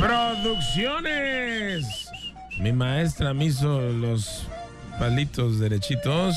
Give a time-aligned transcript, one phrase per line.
[0.00, 1.84] Producciones.
[2.58, 4.46] Mi maestra me hizo los
[4.98, 6.34] palitos derechitos.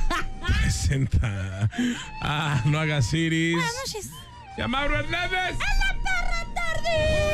[0.62, 1.70] Presenta
[2.20, 3.54] a No Hagas Iris.
[3.54, 4.10] Buenas noches.
[4.56, 5.30] Y a Mauro Hernández.
[5.32, 7.26] ¡En la perra tarde!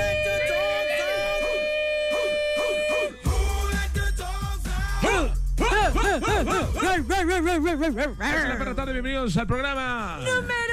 [8.58, 10.18] perra tarde, bienvenidos al programa.
[10.18, 10.71] Número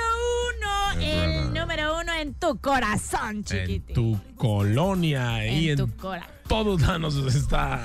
[2.30, 3.96] en tu corazón, En chiquitín.
[3.96, 6.28] tu colonia y En en, tu cora.
[6.48, 7.84] todos lados está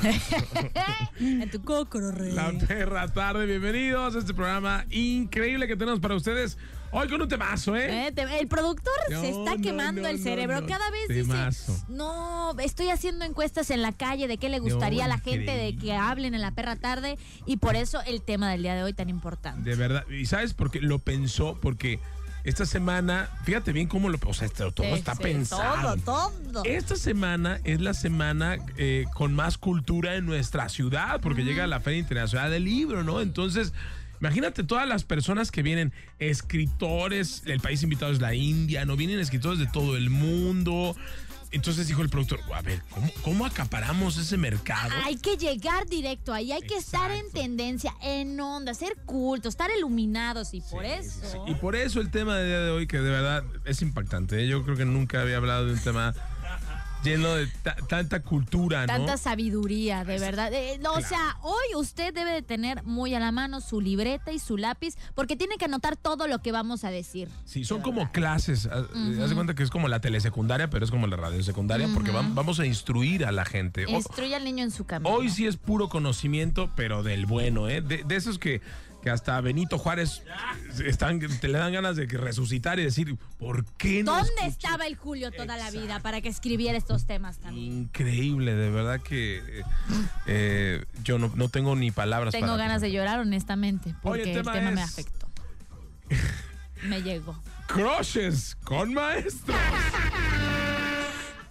[1.20, 2.32] En tu cocoro, rey.
[2.32, 3.46] la perra tarde.
[3.46, 6.58] Bienvenidos a este programa increíble que tenemos para ustedes.
[6.96, 8.06] Hoy con un temazo, ¿eh?
[8.08, 10.64] Eh, te- El productor No, se está no, quemando no, el cerebro.
[10.66, 11.72] Cada vez Temazo.
[11.72, 15.50] dice, no, estoy haciendo encuestas en la calle de qué le gustaría a la gente
[15.52, 18.84] de que hablen en la perra tarde y por eso el tema del día de
[18.84, 19.68] hoy tan importante.
[19.68, 20.06] De verdad.
[20.08, 20.80] ¿Y sabes por qué?
[20.82, 21.98] Lo pensó porque
[22.44, 24.18] esta semana, fíjate bien cómo lo...
[24.26, 25.96] O sea, todo Sí, está sí, pensado.
[25.96, 26.64] Todo, todo.
[26.64, 31.80] Esta semana es la semana eh, con más cultura en nuestra ciudad, porque llega la
[31.80, 33.22] Feria Internacional del Libro, ¿no?
[33.22, 33.72] Entonces,
[34.20, 38.96] imagínate todas las personas que vienen, escritores, el país invitado es la India, ¿no?
[38.96, 40.94] Vienen escritores de todo el mundo.
[41.54, 44.92] Entonces dijo el productor, a ver, ¿cómo, cómo acaparamos ese mercado?
[45.04, 49.70] Hay que llegar directo ahí, hay que estar en tendencia, en onda, ser culto, estar
[49.76, 51.20] iluminados y por Sí, eso.
[51.22, 51.38] sí, sí.
[51.46, 54.42] Y por eso el tema del día de hoy, que de verdad es impactante.
[54.42, 54.48] ¿eh?
[54.48, 56.12] Yo creo que nunca había hablado de un tema
[57.04, 58.86] lleno de ta- tanta cultura, ¿no?
[58.92, 60.52] Tanta sabiduría, de verdad.
[60.52, 64.32] Eh, no, O sea, hoy usted debe de tener muy a la mano su libreta
[64.32, 67.28] y su lápiz porque tiene que anotar todo lo que vamos a decir.
[67.44, 68.66] Sí, son como clases.
[68.66, 68.86] Haz
[69.20, 72.34] haz de cuenta que es como la telesecundaria, pero es como la radiosecundaria, porque vam-
[72.34, 73.84] vamos a instruir a la gente.
[73.88, 75.14] Instruye al niño en su camino.
[75.14, 77.80] hoy sí es puro conocimiento, pero del bueno, ¿eh?
[77.82, 78.60] De, de esos que,
[79.04, 80.22] que hasta Benito Juárez
[80.82, 84.14] están, te le dan ganas de resucitar y decir, ¿por qué no?
[84.14, 87.70] ¿Dónde escuché?" estaba el Julio toda la vida para que escribiera estos temas también?
[87.80, 89.62] Increíble, de verdad que
[90.26, 94.32] eh, yo no, no tengo ni palabras Tengo para ganas de llorar, honestamente, porque Oye,
[94.32, 95.28] el el tema me afectó.
[96.84, 97.38] me llegó.
[97.66, 99.58] Crushes con maestros.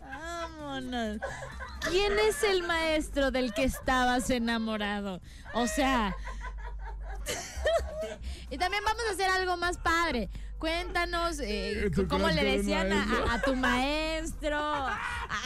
[0.01, 1.19] Vámonos.
[1.87, 5.21] ¿Quién es el maestro del que estabas enamorado?
[5.53, 6.15] O sea.
[8.53, 10.29] Y también vamos a hacer algo más padre.
[10.59, 14.97] Cuéntanos eh, ¿Tu cómo le decían a, tu maestro, a-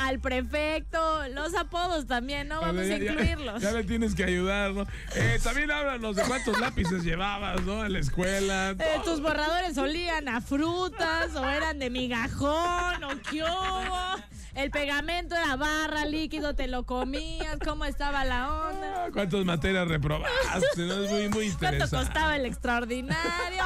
[0.01, 2.61] al prefecto, los apodos también, ¿no?
[2.61, 3.61] Vamos a Ya- ya- incluirlos.
[3.63, 4.85] Ya, me tienes que ayudar, ¿no?
[5.15, 7.83] Eh, también háblanos de cuántos lápices llevabas, ¿no?
[7.83, 8.71] En la escuela.
[8.77, 14.15] Eh, tus borradores olían a frutas o eran de migajón o qué hubo.
[14.57, 19.05] El pegamento era barra, líquido, te lo comías, cómo estaba la onda.
[19.05, 20.81] Ah, ¿Cuántas materias reprobaste?
[20.81, 22.05] No es muy, muy ¿Cuánto interesante.
[22.07, 23.63] costaba el extraordinario?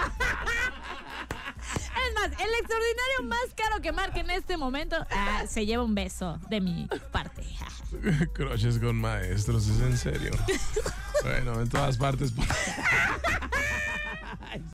[1.72, 5.96] Es más, el extraordinario más caro que marque en este momento ah, se lleva un
[5.96, 7.46] beso de mi parte.
[8.34, 10.32] Crushes con maestros, es en serio.
[11.24, 12.34] bueno, en todas partes.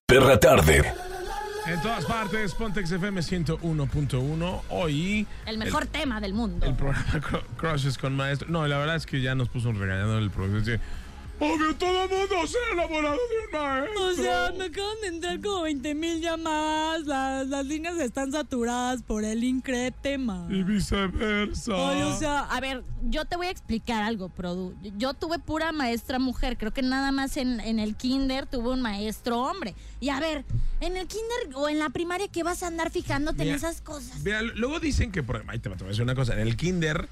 [0.08, 0.96] Perra Tarde.
[1.68, 4.62] En todas partes, Pontex FM 101.1.
[4.70, 5.28] Hoy.
[5.46, 6.66] El mejor tema del mundo.
[6.66, 8.50] El programa Cru- Crushes con maestros.
[8.50, 10.80] No, la verdad es que ya nos puso un regañador el profesor.
[11.40, 14.06] Obvio, todo el mundo se ha enamorado de un maestro.
[14.06, 17.06] O sea, me acaban de entrar como 20 mil llamadas.
[17.06, 20.48] Las, las líneas están saturadas por el incre tema.
[20.50, 21.74] Y viceversa.
[21.76, 24.74] Ay, o sea, a ver, yo te voy a explicar algo, Produ.
[24.98, 26.58] Yo tuve pura maestra mujer.
[26.58, 29.76] Creo que nada más en, en el kinder tuve un maestro hombre.
[30.00, 30.44] Y a ver,
[30.82, 34.22] en el kinder o en la primaria, ¿qué vas a andar fijándote en esas cosas?
[34.24, 36.58] Mira, luego dicen que, por, ahí te, te voy a decir una cosa, en el
[36.58, 37.08] kinder,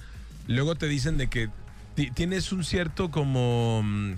[0.48, 1.50] luego te dicen de que
[1.96, 4.14] tienes un cierto como, mm,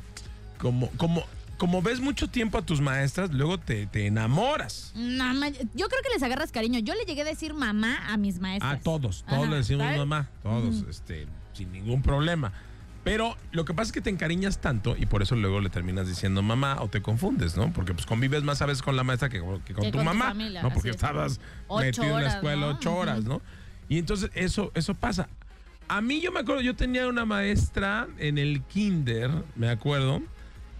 [0.57, 1.24] como, como,
[1.57, 4.91] como ves mucho tiempo a tus maestras, luego te, te enamoras.
[4.95, 5.33] No,
[5.74, 6.79] yo creo que les agarras cariño.
[6.79, 8.74] Yo le llegué a decir mamá a mis maestras.
[8.75, 10.00] A todos, todos Ajá, le decimos ¿sabes?
[10.00, 12.51] mamá, todos, este, sin ningún problema.
[13.03, 16.07] Pero lo que pasa es que te encariñas tanto y por eso luego le terminas
[16.09, 17.71] diciendo mamá o te confundes, ¿no?
[17.71, 19.97] Porque pues convives más a veces con la maestra que, con- que con Que tu
[20.00, 20.71] con tu mamá, familia, ¿no?
[20.74, 20.95] Porque es.
[20.97, 21.39] estabas
[21.79, 22.74] metido en la escuela ¿no?
[22.74, 23.24] ocho horas.
[23.24, 23.41] ¿no?
[23.88, 25.29] Y entonces eso, eso pasa.
[25.89, 30.22] A mí yo me acuerdo, yo tenía una maestra en el kinder, me acuerdo,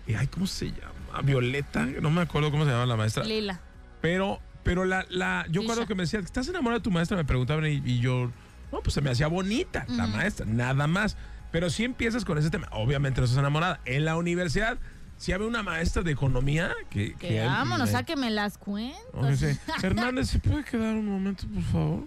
[0.06, 1.21] y ay, ¿cómo se llama?
[1.24, 3.24] Violeta, no me acuerdo cómo se llama la maestra.
[3.24, 3.59] Lila.
[4.01, 5.68] Pero, Pero la, la, yo Isha.
[5.68, 7.15] cuando que me decía, ¿estás enamorada de tu maestra?
[7.18, 8.31] Me preguntaban y, y yo,
[8.71, 11.15] no, pues se me hacía bonita la maestra, nada más.
[11.51, 13.80] Pero si empiezas con ese tema, obviamente no estás enamorada.
[13.86, 14.77] En la universidad,
[15.15, 17.15] si había una maestra de economía que...
[17.15, 19.42] Que él vámonos, me- a que me las cuentas.
[19.83, 22.04] Hernández, ¿se puede quedar un momento, por favor?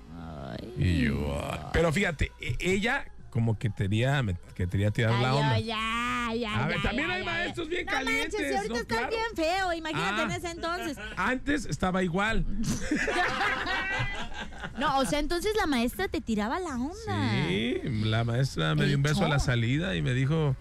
[0.51, 0.75] Ay.
[0.79, 1.59] Y yo, "Ay".
[1.73, 4.23] Pero fíjate, e- ella como que quería,
[4.57, 5.53] que quería tirar la onda.
[5.55, 8.75] ay, ay, A ver, también ay, hay ay, maestros bien no calientes, Manches, y ahorita
[8.75, 8.81] ¿no?
[8.81, 9.13] estás Claro.
[9.17, 10.25] bien feo, imagínate Ah.
[10.25, 10.99] en ese entonces.
[11.17, 12.45] Antes estaba igual.
[14.79, 17.47] No, o sea, entonces la maestra te tiraba la onda.
[17.49, 20.57] Sí, la maestra me dio un beso a la salida y me dijo,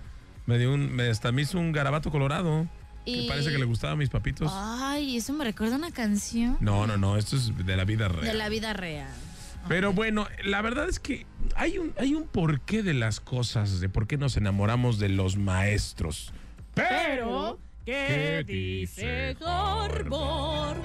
[0.46, 2.68] me dio un, me, hasta me hizo un garabato colorado.
[3.06, 4.52] Que parece que le gustaban mis papitos.
[4.54, 8.08] Ay, eso me recuerda a una canción No, no, no, esto es de la vida
[8.08, 8.26] real.
[8.26, 9.10] de la vida real.
[9.68, 11.26] Pero bueno, la verdad es que
[11.56, 15.38] hay un, hay un porqué de las cosas, de por qué nos enamoramos de los
[15.38, 16.34] maestros.
[16.74, 20.78] Pero, ¿qué dice Harbor?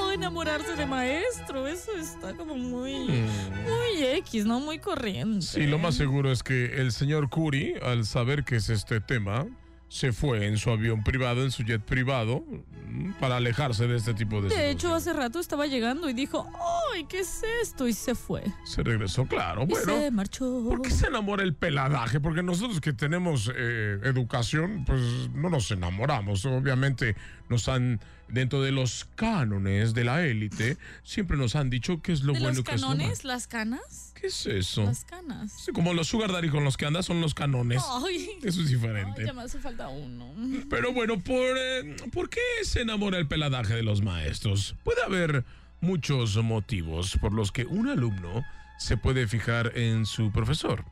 [0.00, 4.60] Oh, enamorarse de maestro, eso está como muy, muy X, ¿no?
[4.60, 5.44] Muy corriente.
[5.44, 9.46] Sí, lo más seguro es que el señor Curi, al saber que es este tema,
[9.88, 12.44] se fue en su avión privado, en su jet privado,
[12.86, 16.46] mm, para alejarse de este tipo de De hecho, hace rato estaba llegando y dijo,
[16.94, 17.88] ¡ay, qué es esto!
[17.88, 18.42] Y se fue.
[18.64, 19.62] Se regresó, claro.
[19.62, 20.64] Y Bueno, se marchó.
[20.68, 22.20] ¿por qué se enamora el peladaje?
[22.20, 25.00] Porque nosotros que tenemos eh, educación, pues
[25.32, 26.44] no nos enamoramos.
[26.44, 27.16] Obviamente
[27.48, 32.22] nos han, dentro de los cánones de la élite, siempre nos han dicho qué es
[32.22, 33.24] lo ¿De bueno los qué es lo canones?
[33.24, 34.12] ¿Las canas?
[34.14, 34.84] ¿Qué es eso?
[34.84, 35.52] Las canas.
[35.64, 37.82] Sí, como los sugar daddy con los que andas son los canones.
[38.04, 39.24] Ay, Eso es ay, diferente.
[39.24, 40.32] ya me hace falta uno.
[40.68, 44.74] Pero bueno, ¿por, eh, ¿por qué se enamora el peladaje de los maestros?
[44.84, 45.44] Puede haber
[45.80, 48.44] muchos motivos por los que un alumno
[48.78, 50.84] se puede fijar en su profesor.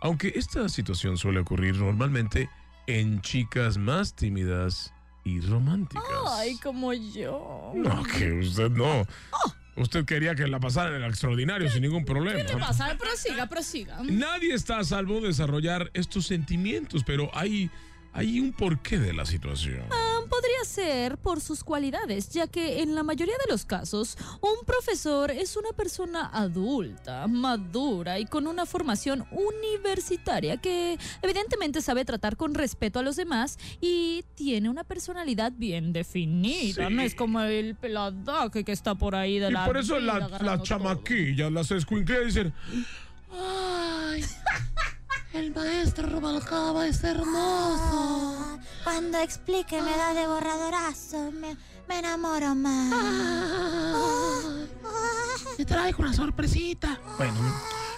[0.00, 2.48] Aunque esta situación suele ocurrir normalmente
[2.86, 4.93] en chicas más tímidas
[5.24, 6.04] y románticas.
[6.28, 7.72] Ay, como yo.
[7.74, 9.06] No, que usted no.
[9.76, 12.44] Usted quería que la pasara en el extraordinario sin ningún problema.
[12.44, 12.96] ¿Qué pasa?
[12.96, 13.98] Prosiga, prosiga.
[14.04, 17.70] Nadie está a salvo de desarrollar estos sentimientos, pero hay,
[18.12, 19.82] hay un porqué de la situación.
[19.90, 20.03] Ah,
[20.74, 25.56] ser por sus cualidades, ya que en la mayoría de los casos, un profesor es
[25.56, 32.98] una persona adulta, madura y con una formación universitaria que evidentemente sabe tratar con respeto
[32.98, 36.88] a los demás y tiene una personalidad bien definida.
[36.88, 36.94] Sí.
[36.94, 40.18] No es como el peladaje que está por ahí de Y la por eso la-
[40.28, 40.62] las todo.
[40.64, 42.52] chamaquillas, las escuincleras dicen,
[43.32, 44.22] Ay,
[45.34, 48.58] el maestro Rubalcaba es hermoso.
[48.84, 51.56] Cuando explique me da de borradorazo, me,
[51.88, 52.92] me enamoro más.
[55.56, 56.98] Te traigo una sorpresita.
[57.16, 57.34] bueno,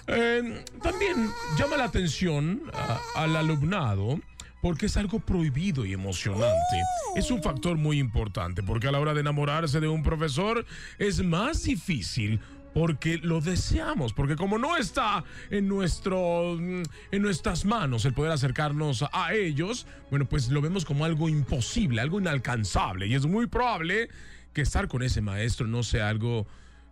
[0.09, 4.21] eh, también llama la atención a- al alumnado
[4.63, 6.77] porque es algo prohibido y emocionante.
[7.15, 10.65] Es un factor muy importante porque a la hora de enamorarse de un profesor
[10.99, 12.41] es más difícil
[12.77, 18.33] porque lo deseamos, porque como no está en nuestro mm, en nuestras manos el poder
[18.33, 23.47] acercarnos a ellos, bueno, pues lo vemos como algo imposible, algo inalcanzable y es muy
[23.47, 24.11] probable
[24.53, 26.47] que estar con ese maestro no sea algo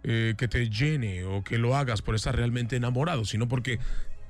[0.05, 3.79] eh, que te llene o que lo hagas por estar realmente enamorado, sino porque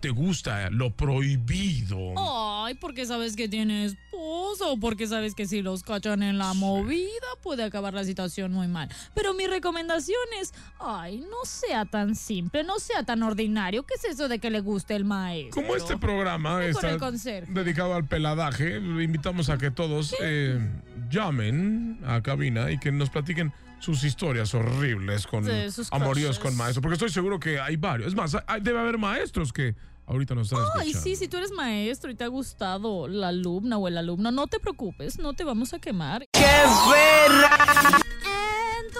[0.04, 2.12] te gusta lo prohibido.
[2.18, 7.08] Ay, porque sabes que tiene esposo, porque sabes que si los cachan en la movida
[7.42, 8.90] puede acabar la situación muy mal.
[9.14, 13.84] Pero mi recomendación es, ay, no sea tan simple, no sea tan ordinario.
[13.84, 15.62] ¿Qué es eso de que le guste el maestro?
[15.62, 17.50] Como este programa con está el conserje.
[17.50, 20.58] dedicado al peladaje, invitamos a que todos eh,
[21.08, 26.80] llamen a cabina y que nos platiquen sus historias horribles con Sí, amoríos con maestros,
[26.82, 28.08] porque estoy seguro que hay varios.
[28.08, 29.74] Es más, hay- debe haber maestros que
[30.06, 31.00] ahorita nos están Ay, escuchando.
[31.04, 34.46] sí, si tú eres maestro y te ha gustado la alumna o el alumno, no
[34.46, 36.26] te preocupes, no te vamos a quemar.
[36.32, 38.03] En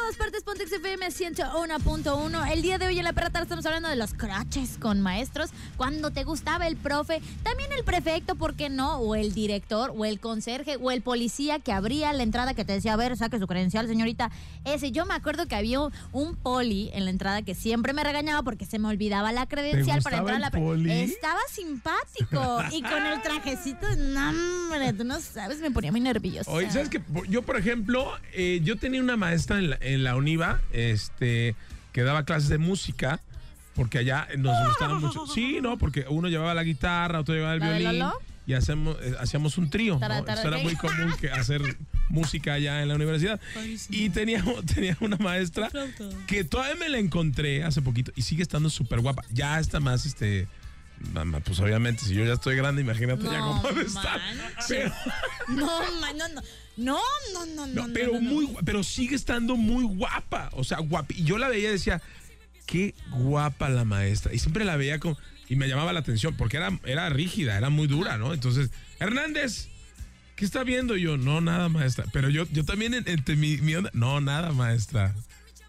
[0.05, 2.53] todas partes, Pontex FM 101.1.
[2.53, 5.49] El día de hoy en la perra estamos hablando de los crutches con maestros.
[5.79, 8.99] Cuando te gustaba el profe, también el prefecto, ¿por qué no?
[8.99, 12.75] O el director, o el conserje, o el policía que abría la entrada que te
[12.75, 14.31] decía, a ver, saque su credencial, señorita.
[14.67, 18.43] Ese, yo me acuerdo que había un, poli en la entrada que siempre me regañaba
[18.43, 20.91] porque se me olvidaba la credencial para entrar a la poli?
[20.91, 26.51] Estaba simpático y con el trajecito, no, hombre, tú no sabes, me ponía muy nerviosa.
[26.51, 27.01] Oye, ¿sabes qué?
[27.31, 31.57] Yo, por ejemplo, eh, yo tenía una maestra en la, en la UNIVA este,
[31.93, 33.21] que daba clases de música,
[33.75, 35.27] porque allá nos gustaba mucho.
[35.27, 35.79] Sí, ¿no?
[35.79, 37.99] Porque uno llevaba la guitarra, otro llevaba el ¿La de violín.
[38.01, 38.15] Lolo?
[38.47, 39.95] Y hacemos, eh, hacíamos un trío.
[39.95, 40.01] ¿no?
[40.01, 41.63] Tara, tara, Eso era muy común que hacer
[42.11, 43.41] música allá en la universidad.
[43.89, 45.71] Y teníamos, tenía una maestra
[46.27, 49.25] que todavía me la encontré hace poquito y sigue estando súper guapa.
[49.31, 50.47] Ya está más, este,
[51.13, 54.21] mamá, pues obviamente, si yo ya estoy grande, imagínate ya cómo de estar.
[54.69, 54.93] Pero,
[55.49, 56.43] No, man, no, no.
[56.77, 56.99] No,
[57.33, 57.93] no, no, no.
[57.93, 60.51] pero muy, pero sigue estando muy guapa.
[60.55, 61.15] O sea, guapa.
[61.17, 62.03] Y yo la veía y decía,
[62.67, 64.35] qué guapa la maestra.
[64.35, 65.17] Y siempre la veía con,
[65.49, 68.35] y me llamaba la atención, porque era, era rígida, era muy dura, ¿no?
[68.35, 69.69] Entonces, Hernández,
[70.35, 70.97] ¿qué está viendo?
[70.97, 72.07] Y yo, no, nada, maestra.
[72.13, 75.15] Pero yo, yo también, en- entre mi, mi onda, no, nada, maestra.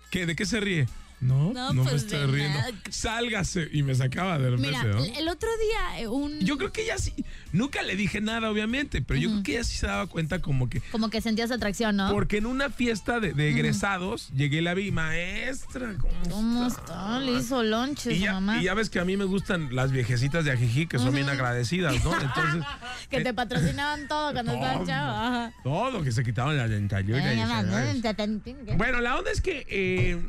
[0.10, 0.88] ¿Qué, ¿De qué se ríe?
[1.22, 2.60] No, no, No, me pues, estoy riendo.
[2.60, 2.72] nada.
[2.90, 3.70] Sálgase.
[3.72, 5.04] Y me sacaba de repente, Mira, ¿no?
[5.04, 6.40] el otro día eh, un...
[6.42, 7.14] Yo creo que ella sí,
[7.54, 10.70] nunca le dije nada, obviamente, pero yo creo que ella sí se daba cuenta como
[10.70, 12.12] que, Como que sentías atracción, ¿no?
[12.12, 16.82] porque en una fiesta de, de egresados llegué y la vi, maestra, ¿cómo, ¿Cómo está?"
[16.84, 17.20] está?
[17.20, 18.62] Le hizo lonche Y ya, mamá.
[18.62, 21.30] y ya ves que a mí me gustan las viejecitas de Ajijí, que son bien
[21.30, 22.14] agradecidas, ¿no?
[22.22, 22.64] Entonces,
[23.10, 25.12] Que eh, te patrocinaban todo cuando estabas todo, chavo.
[25.12, 25.54] Ajá.
[25.64, 27.34] todo, que se quitaban la dentadura.
[27.34, 30.22] y Bueno, la onda es que eh,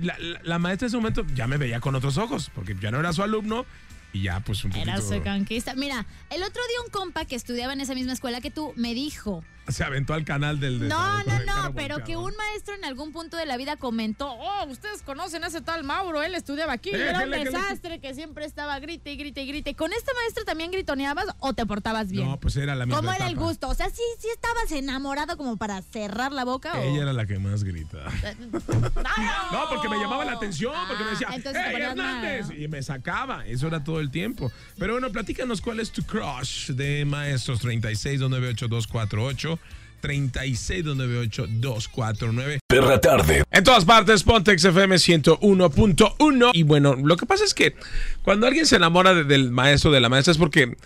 [0.00, 2.90] la, la- la maestra en ese momento ya me veía con otros ojos, porque ya
[2.90, 3.66] no era su alumno
[4.12, 4.90] y ya pues un poquito...
[4.90, 5.74] Era su conquista.
[5.74, 8.94] Mira, el otro día un compa que estudiaba en esa misma escuela que tú me
[8.94, 9.42] dijo.
[9.76, 10.80] Se aventó al canal del...
[10.80, 14.30] de- No, no, no, pero que un maestro en algún punto de la vida comentó,
[14.30, 17.44] oh, ustedes conocen a ese tal Mauro, él estudiaba aquí, y era un Déjele que
[17.44, 19.74] le- desastre que siempre estaba grite y grite y grite.
[19.74, 22.28] ¿Con este maestro también gritoneabas o te portabas bien?
[22.28, 23.68] No, pues era la misma ¿Cómo era el gusto?
[23.68, 26.82] O sea, sí, sí estabas enamorado como para cerrar la boca o...
[26.82, 27.98] Ella era la que más grita.
[29.52, 32.64] No, porque me llamaba la atención, porque me decía, Ah, entonces te ¡Hey.
[32.64, 34.50] Y me sacaba, eso era todo el tiempo.
[34.78, 39.58] Pero bueno, platícanos cuál es tu crush de Maestros 36298248,
[40.02, 42.58] 36298249.
[42.68, 43.44] Perra tarde.
[43.50, 46.50] En todas partes, Pontex FM 101.1.
[46.52, 47.74] Y bueno, lo que pasa es que
[48.22, 50.76] cuando alguien se enamora de- del maestro, de la maestra, es porque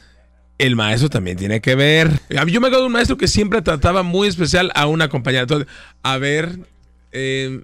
[0.58, 2.11] el maestro también tiene que ver.
[2.30, 5.42] Yo me acuerdo de un maestro que siempre trataba muy especial a una compañera.
[5.42, 5.68] Entonces,
[6.02, 6.58] a ver,
[7.12, 7.61] eh,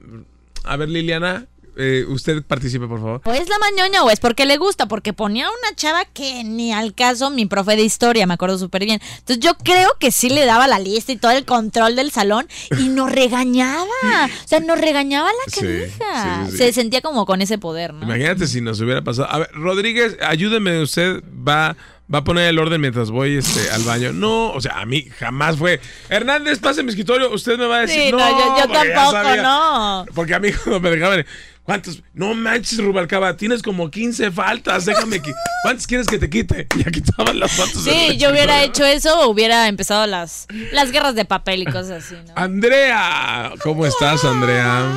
[0.65, 3.21] a ver, Liliana, eh, usted participe, por favor.
[3.25, 6.73] O es la mañoña o es porque le gusta, porque ponía una chava que ni
[6.73, 9.01] al caso mi profe de historia, me acuerdo súper bien.
[9.19, 12.47] Entonces yo creo que sí le daba la lista y todo el control del salón
[12.79, 13.85] y nos regañaba.
[13.85, 16.45] O sea, nos regañaba la canija.
[16.47, 16.57] sí, sí.
[16.59, 18.05] Se sentía como con ese poder, ¿no?
[18.05, 19.29] Imagínate si nos hubiera pasado.
[19.31, 21.77] A ver, Rodríguez, ayúdeme, usted va,
[22.13, 24.13] va a poner el orden mientras voy este, al baño.
[24.13, 25.81] No, o sea, a mí jamás fue.
[26.09, 28.03] Hernández, pase mi escritorio, usted me va a decir.
[28.03, 29.43] Sí, no, no, yo- yo tampoco, sabía".
[29.43, 30.07] no.
[30.15, 31.25] Porque a mí cuando me dejaban.
[31.65, 32.03] ¿Cuántos?
[32.13, 35.33] No manches, Rubalcaba, tienes como 15 faltas, déjame que.
[35.63, 36.67] ¿Cuántas quieres que te quite?
[36.77, 37.85] Ya quitaban las fotos.
[37.85, 42.17] Sí, yo hubiera hecho eso, hubiera empezado las, las guerras de papel y cosas así,
[42.27, 42.33] ¿no?
[42.35, 44.91] Andrea, ¿cómo estás, Andrea?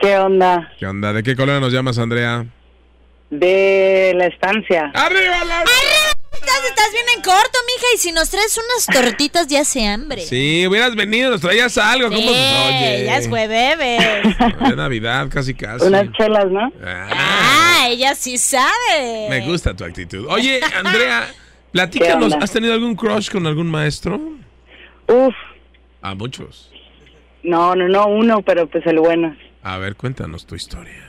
[0.00, 0.72] ¿Qué onda?
[0.80, 1.12] ¿Qué onda?
[1.12, 2.44] ¿De qué color nos llamas, Andrea?
[3.30, 4.90] De la estancia.
[4.94, 5.62] ¡Arriba la!
[6.54, 10.22] Estás, estás bien en corto, mija, y si nos traes unas tortitas ya hace hambre.
[10.22, 12.08] Sí, hubieras venido, nos traías algo.
[12.08, 12.20] ¿Cómo?
[12.20, 13.04] Sí, Oye.
[13.06, 13.78] ya es jueves.
[14.68, 15.86] De Navidad, casi casi.
[15.86, 16.70] Unas chelas, ¿no?
[16.84, 17.08] Ah,
[17.84, 19.26] Ah, ella sí sabe.
[19.30, 20.26] me gusta tu actitud.
[20.28, 21.26] Oye, Andrea,
[21.72, 22.32] platícanos.
[22.34, 24.20] ¿has tenido algún crush con algún maestro?
[25.08, 25.34] Uf,
[26.02, 26.70] A muchos.
[27.42, 29.36] no, no, no, uno, pero pues el bueno.
[29.62, 31.08] A ver, cuéntanos tu historia.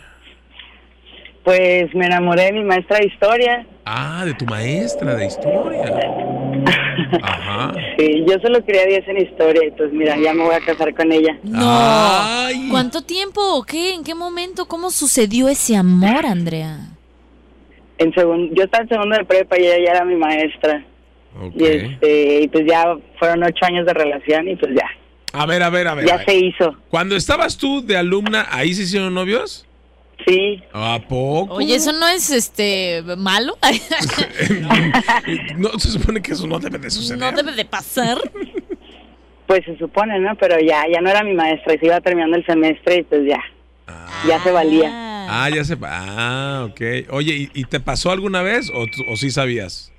[1.44, 3.68] Pues me enamoré de mi maestra de historia.
[3.86, 5.84] Ah, de tu maestra de historia.
[7.22, 7.74] Ajá.
[7.98, 10.94] Sí, yo solo quería 10 en historia y pues mira, ya me voy a casar
[10.96, 11.38] con ella.
[11.44, 11.60] No.
[11.66, 12.68] Ay.
[12.72, 13.94] ¿Cuánto tiempo qué?
[13.94, 14.66] ¿En qué momento?
[14.68, 16.78] ¿Cómo sucedió ese amor, Andrea?
[17.98, 20.86] En segundo, yo estaba en segundo de prepa y ella ya era mi maestra.
[21.40, 21.54] Ok.
[21.56, 22.86] Y este, y pues ya
[23.20, 24.86] fueron ocho años de relación y pues ya,
[25.34, 26.06] A ver, a ver, a ver.
[26.06, 26.26] a ya ver.
[26.26, 26.76] se hizo.
[26.90, 29.66] Cuando estabas tú de alumna, ¿ahí se hicieron novios?
[30.26, 31.56] Sí, ¿A poco?
[31.56, 33.58] Oye, ¿eso no es este malo?
[35.58, 37.20] no, se supone que eso no debe de suceder.
[37.20, 38.18] no debe de pasar.
[39.48, 40.36] pues se supone, ¿no?
[40.36, 43.22] Pero ya, ya no era mi maestra y se iba terminando el semestre y pues
[43.28, 43.40] ya,
[44.28, 44.90] ya se valía.
[45.30, 45.78] Ah, ya se...
[45.84, 46.82] Ah, ok.
[47.12, 49.92] Oye, ¿y, y te pasó alguna vez o, o sí sabías?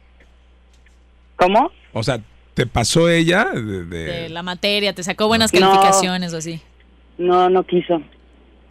[1.36, 1.70] ¿Cómo?
[1.92, 2.20] O sea,
[2.54, 3.46] ¿te pasó ella?
[3.52, 5.60] De, de- De la materia, te sacó buenas No.
[5.60, 6.60] calificaciones o así.
[7.18, 8.02] No, no quiso.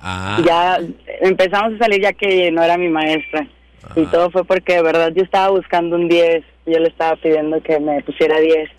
[0.06, 0.80] Ah, Ya
[1.22, 3.48] empezamos a salir ya que no era mi maestra.
[3.96, 6.44] Y todo fue porque de verdad yo estaba buscando un 10.
[6.66, 8.70] Yo le estaba pidiendo que me pusiera 10.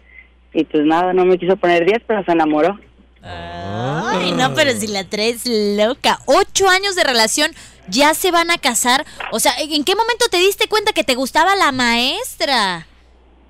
[0.52, 2.78] Y pues nada, no me quiso poner 10, pero se enamoró.
[3.23, 6.21] Ay, no, pero si la traes loca.
[6.26, 7.50] Ocho años de relación,
[7.88, 9.04] ya se van a casar.
[9.33, 12.87] O sea, ¿en qué momento te diste cuenta que te gustaba la maestra?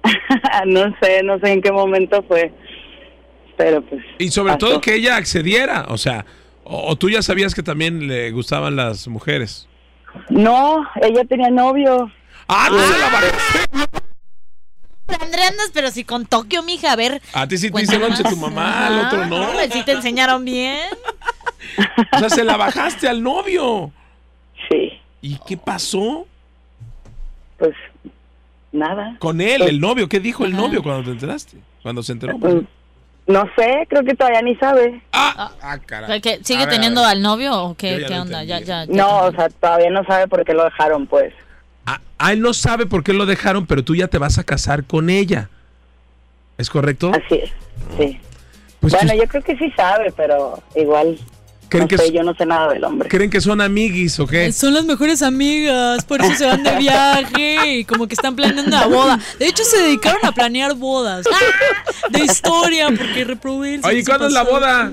[0.67, 2.53] no sé, no sé en qué momento fue.
[3.57, 4.03] Pero pues.
[4.19, 4.67] y sobre pasó.
[4.67, 6.25] todo que ella accediera, o sea,
[6.65, 9.69] o, o tú ya sabías que también le gustaban las mujeres.
[10.29, 12.11] No, ella tenía novio.
[12.49, 13.99] ¡Ah, tú se la bajaste!
[15.21, 17.21] Andrea andas, pero si con Tokio, mija, a ver.
[17.33, 18.33] A ti sí te noche más.
[18.33, 19.49] tu mamá, al otro Ah, no.
[19.49, 20.79] hombre, sí te enseñaron bien.
[22.13, 23.93] O sea, se la bajaste al novio.
[24.71, 26.27] Sí, ¿Y qué pasó?
[27.59, 27.75] pues
[28.73, 29.17] nada.
[29.21, 30.09] Con él, el novio.
[30.09, 31.59] ¿Qué dijo el novio cuando te enteraste?
[31.83, 32.37] Cuando se enteró.
[32.39, 32.67] Mm,
[33.27, 35.01] No sé, creo que todavía ni sabe.
[35.13, 36.09] Ah, ah, caray.
[36.09, 38.45] sea, que ¿Sigue ver, teniendo al novio o qué, ya qué onda?
[38.45, 41.33] Ya, ya, ya No, o sea, todavía no sabe por qué lo dejaron, pues.
[41.87, 44.45] Ah, ah, él no sabe por qué lo dejaron, pero tú ya te vas a
[44.45, 45.49] casar con ella.
[46.59, 47.13] ¿Es correcto?
[47.15, 47.51] Así es,
[47.97, 48.21] sí.
[48.81, 51.19] Pues bueno, yo creo que sí sabe, pero igual,
[51.75, 53.09] ¿Creen no que sé, yo no sé nada del hombre.
[53.09, 54.53] ¿Creen que son amiguis o qué?
[54.53, 58.71] Son las mejores amigas, por eso se van de viaje y como que están planeando
[58.71, 59.19] la boda.
[59.39, 61.27] De hecho, se dedicaron a planear bodas.
[61.33, 62.09] ¡Ah!
[62.11, 64.93] De historia, porque reprobé el Oye, ¿cuándo es la boda?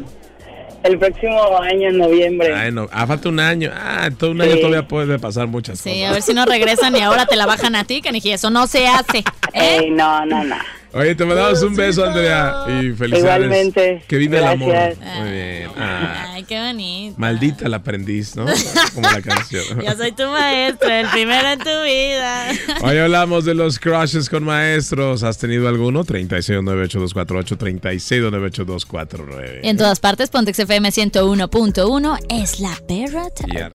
[0.84, 2.56] El próximo año, en noviembre.
[2.56, 3.70] Ay, no, ah, falta un año.
[3.72, 4.62] Ah, todo un año Sí.
[4.62, 6.10] todavía puede pasar muchas Sí, cosas.
[6.10, 8.32] a ver si no regresan y ahora te la bajan a ti, caniji.
[8.32, 9.20] Eso no se hace.
[9.54, 9.78] ¿eh?
[9.82, 10.56] Ey, no, no, no.
[10.94, 12.66] Oye, te mandamos un beso, Andrea.
[12.68, 13.46] Y felicidades.
[13.46, 14.04] Igualmente.
[14.08, 14.76] Que vive el amor.
[15.22, 15.70] Muy bien.
[15.78, 17.16] Ah, Ay, qué bonito.
[17.18, 18.46] maldita la aprendiz, ¿no?
[18.94, 19.64] Como la canción.
[19.86, 22.48] Yo soy tu maestro, el primero en tu vida.
[22.82, 25.24] Hoy hablamos de los crushes con maestros.
[25.24, 26.04] ¿Has tenido alguno?
[26.04, 33.30] 369824 369824 Y en todas partes, Pontex FM 101.1 es la perra.
[33.30, 33.72] Tarde.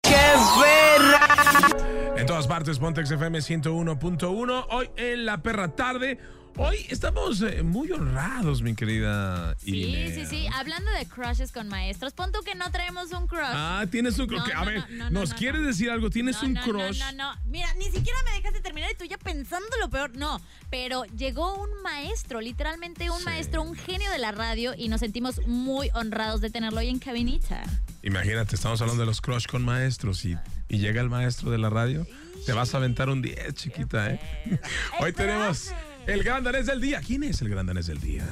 [2.17, 4.67] En todas partes, Pontex FM 101.1.
[4.71, 6.19] Hoy en la perra tarde.
[6.57, 10.47] Hoy estamos eh, muy honrados, mi querida Sí, sí, sí.
[10.55, 13.41] Hablando de crushes con maestros, pon tú que no traemos un crush.
[13.43, 14.47] Ah, tienes un crush.
[14.47, 16.11] No, a no, ver, no, no, ¿nos no, quieres decir algo?
[16.11, 17.01] ¿Tienes un crush?
[17.01, 17.41] No, no, no.
[17.47, 20.17] Mira, ni siquiera me dejaste terminar y tú ya pensando lo peor.
[20.17, 23.25] No, pero llegó un maestro, literalmente un Sí.
[23.25, 27.01] maestro, un genio de la radio y nos sentimos muy honrados de tenerlo hoy en
[27.01, 27.65] cabinita.
[28.05, 30.37] Imagínate, estamos hablando de los crush con maestros y,
[30.69, 32.07] y llega el maestro de la radio.
[32.47, 34.21] Te vas a aventar un 10, chiquita, ¿eh?
[35.01, 35.73] Hoy tenemos
[36.07, 37.01] el gran danés del día.
[37.05, 38.25] ¿Quién es el gran danés del día?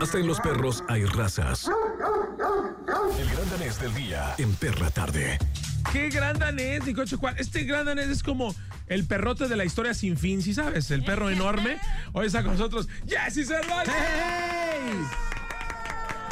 [0.00, 1.68] Hasta en los perros hay razas.
[3.18, 5.38] El gran danés del día en Perra Tarde.
[5.92, 6.82] ¿Qué gran danés,
[7.18, 7.36] Juan?
[7.38, 8.54] Este gran danés es como
[8.88, 10.90] el perrote de la historia sin fin, ¿sí sabes?
[10.90, 11.78] El perro enorme.
[12.12, 13.94] Hoy está con nosotros Jesse Cervantes.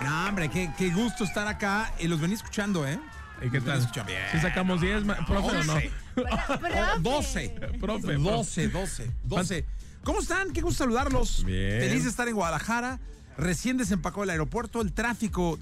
[0.02, 1.92] No, hombre, qué, qué gusto estar acá.
[1.98, 2.98] Y los venía escuchando, ¿eh?
[3.42, 3.78] ¿Y qué tal?
[3.80, 4.20] Escucha bien.
[4.32, 5.74] ¿Sí sacamos 10, ma- profe, o no?
[5.74, 5.90] 11.
[6.16, 7.48] Oh, 12.
[7.80, 9.64] Profe, 12, 12, 12.
[10.04, 10.52] ¿Cómo están?
[10.52, 11.44] Qué gusto saludarlos.
[11.44, 11.80] Bien.
[11.80, 13.00] Feliz de estar en Guadalajara.
[13.38, 15.58] Recién desempacó el aeropuerto, el tráfico.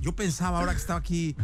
[0.00, 1.36] Yo pensaba ahora que estaba aquí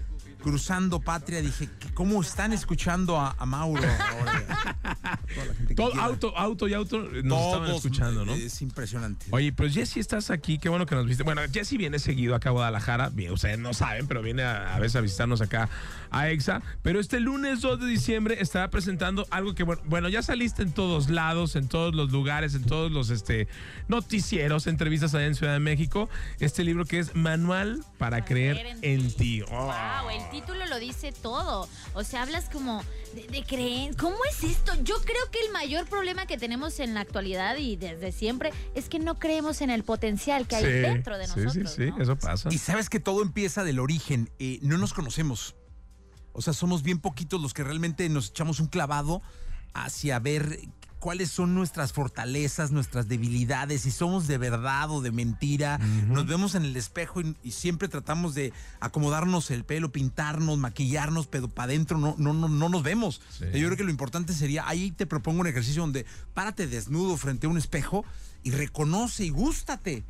[0.44, 3.82] cruzando patria, dije, ¿cómo están escuchando a, a Mauro?
[3.82, 4.44] ahora?
[5.34, 6.04] Toda la gente que Todo quiera.
[6.06, 8.34] auto, auto y auto nos estaban Todos, escuchando, ¿no?
[8.34, 9.24] Es impresionante.
[9.30, 11.22] Oye, pues Jesse, estás aquí, qué bueno que nos viste.
[11.22, 14.78] Bueno, Jesse viene seguido acá a Guadalajara, bien, ustedes no saben, pero viene a, a
[14.78, 15.70] veces a visitarnos acá
[16.10, 16.60] a EXA.
[16.82, 20.72] Pero este lunes 2 de diciembre estará presentando algo que, bueno, bueno, ya saliste en
[20.72, 23.48] todos lados, en todos los lugares, en todos los este,
[23.88, 26.10] noticieros, entrevistas allá en Ciudad de México.
[26.38, 29.40] Este libro que es Manual para creer en ti.
[29.50, 29.64] Oh.
[29.64, 31.68] Wow, el título lo dice todo.
[31.94, 32.82] O sea, hablas como
[33.14, 33.96] de, de creer.
[33.96, 34.72] ¿Cómo es esto?
[34.82, 38.88] Yo creo que el mayor problema que tenemos en la actualidad y desde siempre es
[38.88, 41.70] que no creemos en el potencial que hay Sí, dentro de sí, nosotros.
[41.72, 42.02] Sí, sí, ¿no?
[42.02, 42.48] eso pasa.
[42.52, 44.30] Y sabes que todo empieza del origen.
[44.38, 45.54] eh, no nos conocemos.
[46.32, 49.22] O sea, somos bien poquitos los que realmente nos echamos un clavado
[49.72, 50.58] hacia ver
[51.04, 55.76] cuáles son nuestras fortalezas, nuestras debilidades, si somos de verdad o de mentira.
[56.08, 61.26] Nos vemos en el espejo y, y siempre tratamos de acomodarnos el pelo, pintarnos, maquillarnos,
[61.26, 63.20] pero para adentro no, no, no, no nos vemos.
[63.28, 63.44] Sí.
[63.52, 67.46] Yo creo que lo importante sería, ahí te propongo un ejercicio donde párate desnudo frente
[67.46, 68.06] a un espejo
[68.42, 70.06] y reconoce y gústate.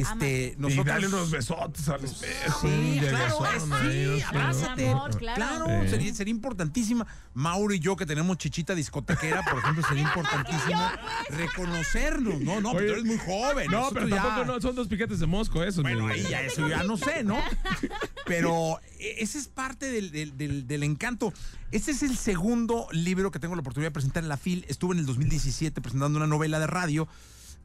[0.00, 2.60] Este, Y nosotros, dale unos besotes al espejo.
[2.62, 4.88] Sí, claro, es- sí, abrázate.
[4.90, 5.66] Amor, claro.
[5.84, 5.88] Sí.
[5.90, 7.06] sería, sería importantísima.
[7.34, 10.82] Mauro y yo, que tenemos chichita discotequera, por ejemplo, sería importantísimo
[11.30, 12.40] reconocernos.
[12.40, 13.70] No, no, Oye, pero tú eres muy joven.
[13.70, 15.82] No, pero ya- tampoco no, son dos piquetes de mosco esos.
[15.82, 17.38] Bueno, ahí ya eso ya no sé, ¿no?
[18.26, 21.32] Pero e- ese es parte del, del- del- del encanto.
[21.72, 24.64] Este es el segundo libro que tengo la oportunidad de presentar en la FIL.
[24.68, 27.06] Estuve en el 2017 presentando una novela de radio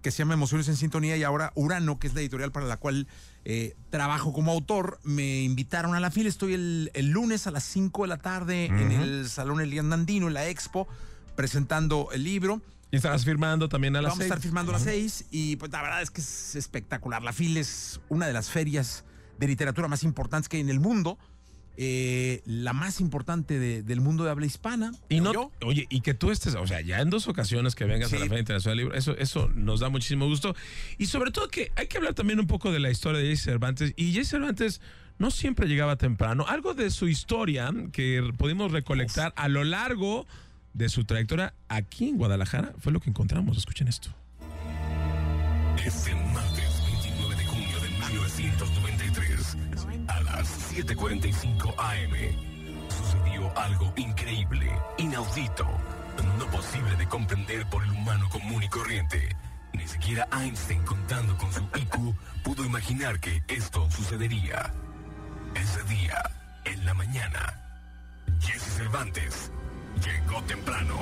[0.01, 2.77] que se llama Emociones en Sintonía y ahora Urano, que es la editorial para la
[2.77, 3.07] cual
[3.45, 6.27] eh, trabajo como autor, me invitaron a la FIL.
[6.27, 10.27] Estoy el, el lunes a las 5 de la tarde en el Salón Elian Nandino,
[10.27, 10.87] en la Expo,
[11.35, 12.61] presentando el libro.
[12.91, 15.71] Y estarás firmando también a las Vamos a estar firmando a las seis y pues
[15.71, 17.21] la verdad es que es espectacular.
[17.21, 19.03] La FIL es una de las ferias
[19.37, 21.19] de literatura más importantes que hay en el mundo.
[21.81, 24.91] Eh, la más importante de- del mundo de habla hispana.
[25.07, 25.51] Y no, yo.
[25.63, 28.23] oye, y que tú estés, o sea, ya en dos ocasiones que vengas a la
[28.23, 28.27] Sí.
[28.27, 30.53] Feria Internacional del Libro, eso, eso nos da muchísimo gusto.
[30.97, 33.43] Y sobre todo que hay que hablar también un poco de la historia de Jesse
[33.43, 33.93] Cervantes.
[33.95, 34.81] Y Jesse Cervantes
[35.19, 36.45] no siempre llegaba temprano.
[36.47, 40.27] Algo de su historia que pudimos recolectar a lo largo
[40.73, 43.57] de su trayectoria aquí en Guadalajara fue lo que encontramos.
[43.57, 44.09] Escuchen esto.
[45.85, 46.13] Este
[50.79, 55.67] 7:45 AM, sucedió algo increíble, inaudito,
[56.37, 59.35] no posible de comprender por el humano común y corriente.
[59.73, 64.73] Ni siquiera Einstein, contando con su IQ, pudo imaginar que esto sucedería.
[65.53, 66.23] Ese día,
[66.63, 67.59] en la mañana,
[68.39, 69.51] Jesse Cervantes
[70.01, 70.95] llegó temprano.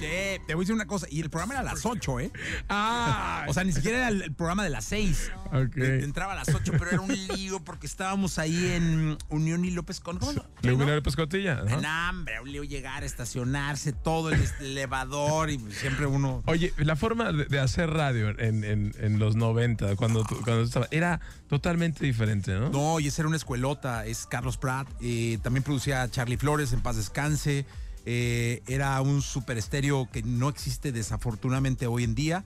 [0.00, 2.30] Te, te voy a decir una cosa, y el programa era a las 8, ¿eh?
[2.68, 5.32] Ah, O sea, ni siquiera era el, el programa de las 6.
[5.46, 5.74] Ok.
[5.74, 9.70] De- Entraba a las 8, pero era un lío porque estábamos ahí en Unión y
[9.72, 10.18] López con.
[10.18, 10.32] ¿Cómo?
[10.32, 10.48] llama?
[10.62, 11.62] Luminario Pescotilla.
[11.66, 11.74] ajá.
[11.78, 16.42] En hambre, un lío llegar, estacionarse, todo el elevador y siempre uno.
[16.46, 20.86] Oye, la forma de, hacer radio en, en- en los 90, cuando, tú- cuando estaba,
[20.92, 22.70] era totalmente diferente, ¿no?
[22.70, 24.86] No, y esa era una escuelota, es Carlos Pratt.
[25.00, 27.66] eh, también producía Charlie Flores, en paz descanse.
[28.06, 32.44] Eh, era un super estéreo que no existe desafortunadamente hoy en día,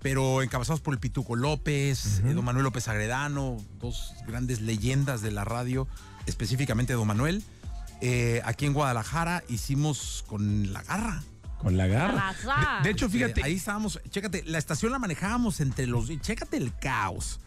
[0.00, 5.30] pero encabezados por el Pituco López, eh, don Manuel López Agredano, dos grandes leyendas de
[5.30, 5.86] la radio,
[6.26, 7.42] específicamente don Manuel.
[8.00, 11.22] Eh, aquí en Guadalajara hicimos con la garra.
[11.58, 12.34] Con la garra.
[12.82, 16.56] De, de hecho, fíjate, Eh, ahí estábamos, chécate, la estación la manejábamos entre los, chécate
[16.56, 17.38] el caos.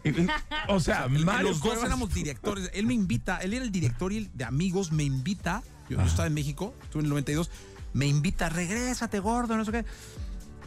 [0.69, 2.71] o sea, El- Mario los dos éramos directores.
[2.73, 5.61] Él me invita, él era el director y el de amigos, me invita.
[5.89, 7.49] Yo, yo estaba en México, estuve en el 92.
[7.93, 9.85] Me invita, regrésate, gordo, no sé qué.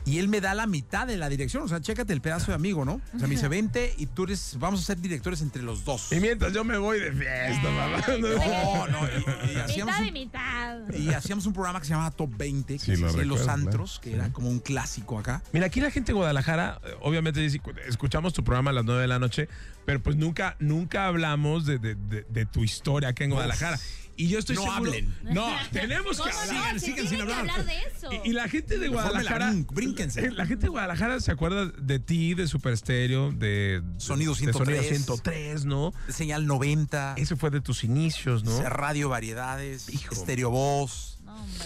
[0.07, 1.65] Y él me da la mitad de la dirección.
[1.65, 2.95] O sea, chécate el pedazo de amigo, ¿no?
[3.15, 6.11] O sea, me dice, vente y tú eres, vamos a ser directores entre los dos.
[6.13, 8.03] Y mientras yo me voy de fiesta, mamá.
[8.19, 10.95] No, no, y, y hacíamos Mitad y un, mitad.
[10.95, 13.99] y hacíamos un programa que se llamaba Top 20, que Sí, se lo Los Antros,
[14.01, 14.17] claro.
[14.19, 15.43] que era como un clásico acá.
[15.53, 19.03] Mira, aquí la gente de Guadalajara, eh, obviamente dice, escuchamos tu programa a las 9
[19.03, 19.47] de la noche,
[19.85, 23.79] pero pues nunca, nunca hablamos de, de- de- de tu historia acá en Guadalajara.
[24.21, 25.15] Y yo estoy No seguro- hablen.
[25.33, 26.41] No, tenemos que ¿Cómo no?
[26.59, 26.81] hablar.
[26.81, 27.39] Sigan tiene sin hablar.
[27.41, 28.11] hablar de eso.
[28.25, 29.55] Y, y la gente de la Guadalajara.
[29.73, 30.25] brínquense.
[30.27, 33.81] eh, La gente de Guadalajara se acuerda de ti, de Super Estéreo, de.
[33.97, 34.53] Sonido de Sonido
[34.83, 34.87] 103.
[34.89, 35.95] 103, ¿no?
[36.09, 38.61] Señal 90, Ese fue de tus inicios, ¿no?
[38.69, 40.13] Radio Variedades, Hijo.
[40.15, 41.19] Estéreo Voz.
[41.25, 41.65] No, hombre.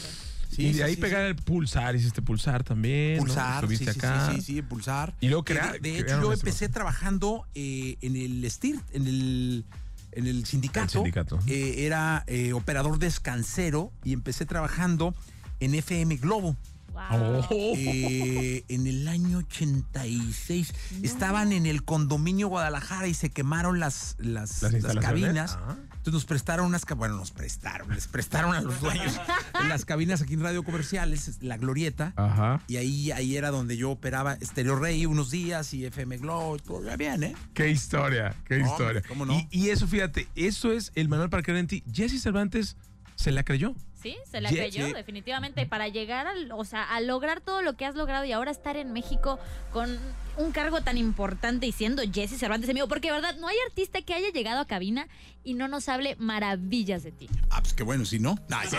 [0.55, 1.29] Sí, y de sí, ahí sí, pegar sí.
[1.29, 3.17] el pulsar, hiciste pulsar también.
[3.17, 3.23] ¿no?
[3.25, 4.31] Pulsar, sí, Estuviste sí, acá.
[4.35, 5.15] sí, sí, sí, Pulsar.
[5.23, 9.07] Y luego Que crea- de, de hecho, yo empecé trabajando eh, en el STIR, en
[9.07, 9.65] el,
[10.13, 10.85] en el sindicato.
[10.85, 11.39] El sindicato.
[11.47, 15.15] Eh, era eh, operador descansero y empecé trabajando
[15.61, 16.57] en FM Globo.
[16.93, 17.47] Wow.
[17.51, 17.75] Oh.
[17.77, 24.63] Eh, en el año 86 estaban en el condominio Guadalajara y se quemaron las, las,
[24.63, 25.59] Las cabinas.
[25.61, 25.77] Ah.
[26.03, 29.21] Entonces nos prestaron unas, bueno, nos prestaron, les prestaron a los dueños
[29.69, 32.13] las cabinas aquí en Radio Comerciales, La Glorieta.
[32.17, 32.61] Ajá.
[32.67, 36.83] Y ahí, ahí era donde yo operaba Stereo Rey unos días y FM Glow, todo
[36.83, 37.37] iba bien, ¿eh?
[37.55, 39.01] Qué historia, qué historia.
[39.07, 39.33] ¿cómo no?
[39.33, 41.85] y, y eso, fíjate, eso es el manual para creer en ti.
[41.93, 42.77] Jesse Cervantes
[43.15, 43.77] se la creyó.
[44.03, 44.93] Sí, se la Ye- creyó, sí.
[44.93, 45.67] definitivamente.
[45.67, 48.77] Para llegar al, o sea, a lograr todo lo que has logrado y ahora estar
[48.77, 49.39] en México
[49.73, 49.99] con
[50.39, 52.89] un cargo tan importante y siendo Jesse Cervantes amigo.
[52.89, 55.07] Porque, de verdad, no hay artista que haya llegado a cabina
[55.45, 57.29] y no nos hable maravillas de ti.
[57.51, 58.37] Ah, pues qué bueno, si no.
[58.49, 58.77] Nah, sí.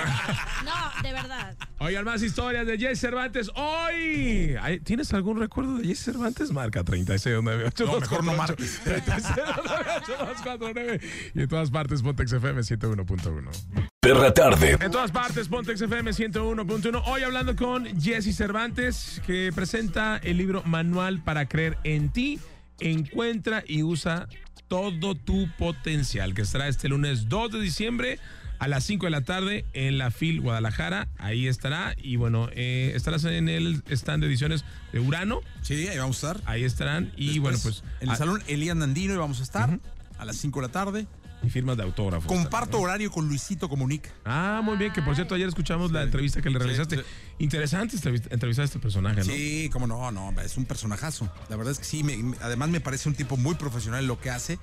[0.65, 1.55] No, de verdad.
[1.79, 4.55] Oigan, más historias de Jesse Cervantes hoy.
[4.83, 6.51] ¿Tienes algún recuerdo de Jesse Cervantes?
[6.51, 7.86] Marca 3698.
[7.86, 8.79] No, mejor no marques.
[8.83, 13.89] 3698 Y en todas partes, Pontex FM 101.1.
[14.03, 14.77] Perra tarde.
[14.81, 17.03] En todas partes, Pontex FM 101.1.
[17.05, 22.37] Hoy hablando con Jesse Cervantes, que presenta el libro Manual para creer en ti.
[22.81, 24.27] Encuentra y usa
[24.67, 28.19] todo tu potencial, que estará este lunes 2 de diciembre
[28.59, 31.07] a las 5 de la tarde en la FIL Guadalajara.
[31.17, 31.95] Ahí estará.
[31.97, 35.39] Y bueno, eh, estarás en el stand de ediciones de Urano.
[35.61, 36.43] Sí, ahí vamos a estar.
[36.45, 37.13] Ahí estarán.
[37.15, 37.83] Y Después, bueno, pues.
[38.01, 39.79] En el salón Elías Nandino y vamos a estar
[40.17, 41.07] a las 5 de la tarde.
[41.43, 42.25] Y firmas de autógrafos.
[42.25, 44.10] Comparto también, horario con Luisito Comunica.
[44.23, 44.93] Ah, muy bien.
[44.93, 46.97] Que por cierto, ayer escuchamos la entrevista que le realizaste.
[46.97, 47.03] sí.
[47.39, 49.25] Interesante entrevista- entrevistar a este personaje, ¿no?
[49.25, 51.29] Sí, cómo no, no, es un personajazo.
[51.49, 54.19] La verdad es que sí, me- además me parece un tipo muy profesional en lo
[54.21, 54.58] que hace.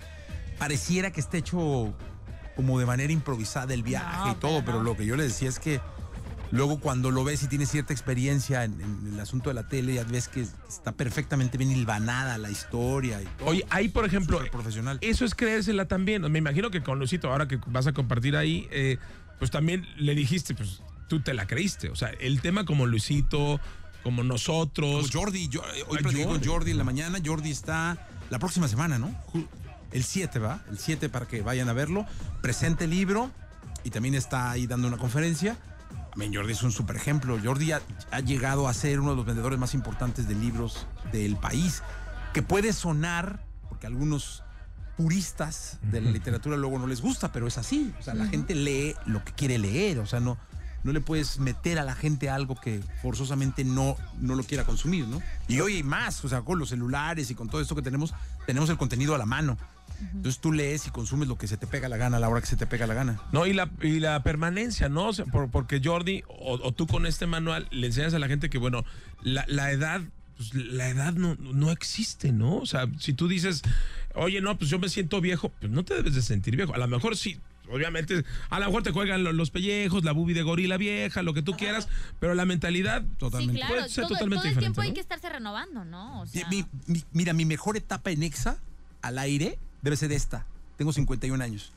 [0.59, 1.95] Pareciera que esté hecho
[2.57, 5.49] como de manera improvisada el viaje No, y todo, pero lo que yo le decía
[5.49, 5.81] es que
[6.51, 9.95] luego cuando lo ves y tienes cierta experiencia en, en el asunto de la tele,
[9.95, 13.49] ya ves que está perfectamente bien hilvanada la historia y todo.
[13.49, 14.99] Oye, ahí, por ejemplo, profesional.
[15.01, 16.23] eso es creérsela también.
[16.31, 18.99] Me imagino que con Lucito, ahora que vas a compartir ahí, eh,
[19.39, 21.91] pues también le dijiste, pues tú te la creíste.
[21.91, 23.61] O sea, el tema como Luisito,
[24.03, 25.11] como nosotros.
[25.11, 26.47] Como Jordi, yo, eh, hoy Ah, platiqué con Jordi.
[26.49, 27.19] Jordi en la mañana.
[27.25, 29.15] Jordi está la próxima semana, ¿no?
[29.93, 30.63] El 7, ¿va?
[30.71, 32.07] El 7 para que vayan a verlo.
[32.43, 33.31] Presente el libro
[33.83, 35.57] y también está ahí dando una conferencia.
[36.11, 37.39] También Jordi es un super ejemplo.
[37.43, 41.37] Jordi ha, ha llegado a ser uno de los vendedores más importantes de libros del
[41.37, 41.83] país.
[42.33, 44.43] Que puede sonar, porque algunos
[44.97, 47.93] puristas de la literatura luego no les gusta, pero es así.
[47.99, 49.99] O sea, la gente lee lo que quiere leer.
[49.99, 50.37] O sea, no,
[50.85, 55.07] no le puedes meter a la gente algo que forzosamente no, no lo quiera consumir,
[55.07, 55.23] ¿no?
[55.49, 58.15] Y hoy hay más, o sea, con los celulares y con todo esto que tenemos,
[58.47, 59.57] tenemos el contenido a la mano.
[60.01, 62.41] Entonces tú lees y consumes lo que se te pega la gana a la hora
[62.41, 63.21] que se te pega la gana.
[63.33, 65.09] No, y la, y la permanencia, ¿no?
[65.09, 68.29] O sea, por- porque Jordi, o, o tú con este manual, le enseñas a la
[68.29, 68.85] gente que, bueno,
[69.23, 70.01] la, la edad,
[70.37, 72.57] pues la edad no, no existe, ¿no?
[72.57, 73.63] O sea, si tú dices,
[74.15, 76.75] oye, no, pues yo me siento viejo, pues no te debes de sentir viejo.
[76.75, 77.39] A lo mejor sí.
[77.73, 81.35] Obviamente, a lo mejor te juegan lo- los pellejos, la bubi de gorila vieja, lo
[81.35, 81.87] que tú quieras,
[82.19, 83.61] pero la mentalidad Sí, Totalmente.
[83.61, 83.75] claro.
[83.77, 84.95] Puede ser Todo, totalmente todo el tiempo diferente, hay ¿no?
[84.95, 86.23] que estarse renovando, ¿no?
[86.23, 88.57] O sea, Mi- mi- mira, mi mejor etapa en Exa
[89.03, 90.47] al aire debe ser esta.
[90.77, 91.73] Tengo 51 años.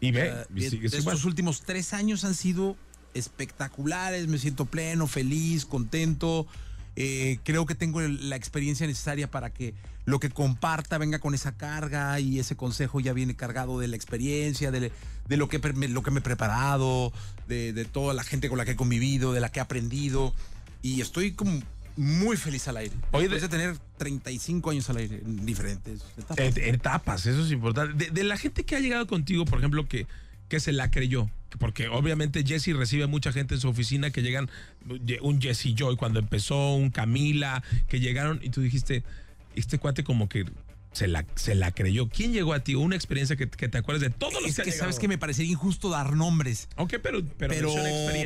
[0.00, 0.94] Y ve, Eh, y de igual.
[0.94, 2.76] estos últimos tres años han sido
[3.14, 4.26] espectaculares.
[4.28, 6.46] Me siento pleno, feliz, contento.
[6.96, 11.56] Eh, creo que tengo la experiencia necesaria para que lo que comparta venga con esa
[11.56, 14.90] carga y ese consejo ya viene cargado de la experiencia, de,
[15.28, 17.12] de lo, que, lo que me he preparado,
[17.46, 20.34] de, de toda la gente con la que he convivido, de la que he aprendido.
[20.82, 21.60] Y estoy como
[21.98, 22.94] muy feliz al aire.
[23.12, 26.38] Oye, Después de- tener 35 años al aire en diferentes etapas.
[26.38, 28.04] Et- Etapas, eso es importante.
[28.06, 30.06] De, de la gente que ha llegado contigo, por ejemplo, que,
[30.48, 34.48] que se la creyó, porque obviamente Jesse recibe mucha gente en su oficina que llegan,
[35.22, 39.02] un Jesse Joy cuando empezó, un Camila, que llegaron y tú dijiste,
[39.56, 40.44] este cuate como que
[40.92, 42.08] se la, se la creyó.
[42.08, 42.74] ¿Quién llegó a ti?
[42.74, 45.52] Una experiencia que, que te acuerdes de todos los es que, sabes que me parecería
[45.52, 46.68] injusto dar nombres.
[46.76, 47.72] Ok, pero, pero, pero,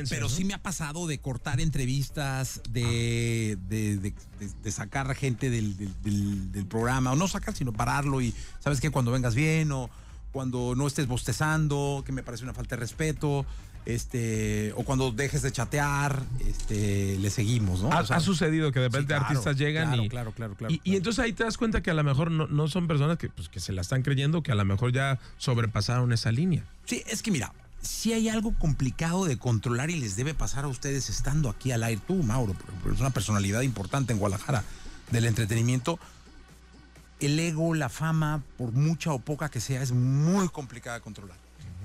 [0.08, 0.28] pero ¿no?
[0.28, 5.76] sí me ha pasado de cortar entrevistas, de, de, de- de- de sacar gente del,
[5.76, 9.70] del- del- del programa, o no sacar, sino pararlo y sabes que cuando vengas bien
[9.72, 9.90] o
[10.32, 13.44] cuando no estés bostezando, que me parece una falta de respeto,
[13.86, 17.92] este, o cuando dejes de chatear, este, le seguimos, ¿no?
[17.92, 20.32] Ha, O sea, ha sucedido que de sí, repente claro, artistas llegan claro, y, Claro,
[20.32, 20.72] claro, claro.
[20.74, 23.18] y, y entonces ahí te das cuenta que a lo mejor no, no son personas
[23.18, 26.64] que, pues, que se la están creyendo, que a lo mejor ya sobrepasaron esa línea.
[26.84, 30.68] Sí, es que mira, si hay algo complicado de controlar y les debe pasar a
[30.68, 34.64] ustedes estando aquí al aire, tú, Mauro, por ejemplo, es una personalidad importante en Guadalajara
[35.10, 35.98] del entretenimiento.
[37.18, 41.36] El ego, la fama, por mucha o poca que sea, es muy complicada de controlar.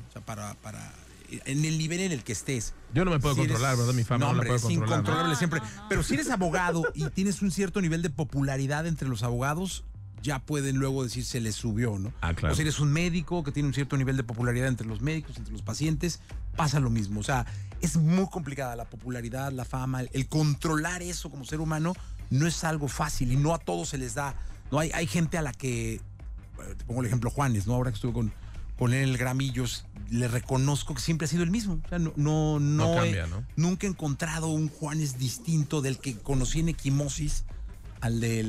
[0.10, 0.91] O sea, para, para,
[1.29, 2.73] en el nivel en el que estés.
[2.93, 3.93] Yo no me puedo Si eres- controlar, ¿verdad?
[3.93, 4.87] Mi fama no, la hombre, puedo es controlar.
[4.89, 4.95] ¿no?
[4.95, 5.59] incontrolable No, siempre.
[5.59, 5.89] no, no.
[5.89, 9.83] Pero si eres abogado y tienes un cierto nivel de popularidad entre los abogados,
[10.23, 12.11] ya pueden luego decir se les subió, ¿no?
[12.21, 12.53] Ah, claro.
[12.53, 15.37] O si eres un médico que tiene un cierto nivel de popularidad entre los médicos,
[15.37, 16.21] entre los pacientes,
[16.55, 17.19] pasa lo mismo.
[17.19, 17.45] O sea,
[17.81, 21.93] es muy complicada la popularidad, la fama, el, el controlar eso como ser humano
[22.29, 24.35] no es algo fácil y no a todos se les da.
[24.71, 26.01] No hay, hay gente a la que,
[26.55, 27.75] bueno, te pongo el ejemplo Juanes, ¿no?
[27.75, 28.33] Ahora que estuve con,
[28.79, 31.79] en el Gramillos, le reconozco que siempre ha sido el mismo.
[31.83, 33.43] O sea, no, no, no, No he- cambia, ¿no?
[33.55, 37.43] nunca he encontrado un Juanes distinto del que conocí en Equimosis
[38.01, 38.43] al de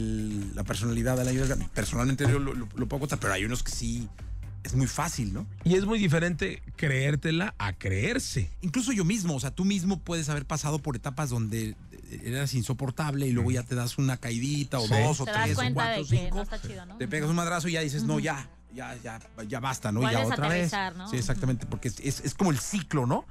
[0.54, 3.72] la personalidad de la Personalmente yo lo, lo- lo puedo contar, pero hay unos que
[3.72, 4.08] sí
[4.64, 5.46] es muy fácil, ¿no?
[5.64, 8.50] Y es muy diferente creértela a creerse.
[8.60, 11.74] Incluso yo mismo, o sea, tú mismo puedes haber pasado por etapas donde
[12.22, 14.94] eras insoportable y luego ya te das una caidita o Sí.
[15.02, 16.36] dos o te das tres o cuatro de o que cinco.
[16.36, 16.96] no está chido, ¿no?
[16.98, 20.02] Te pegas un madrazo y ya dices, no, ya, ya, ya, ya basta, ¿no?
[20.10, 20.72] Ya otra vez.
[20.96, 21.08] ¿no?
[21.08, 23.24] Sí, exactamente, porque es, es- como el ciclo, ¿no?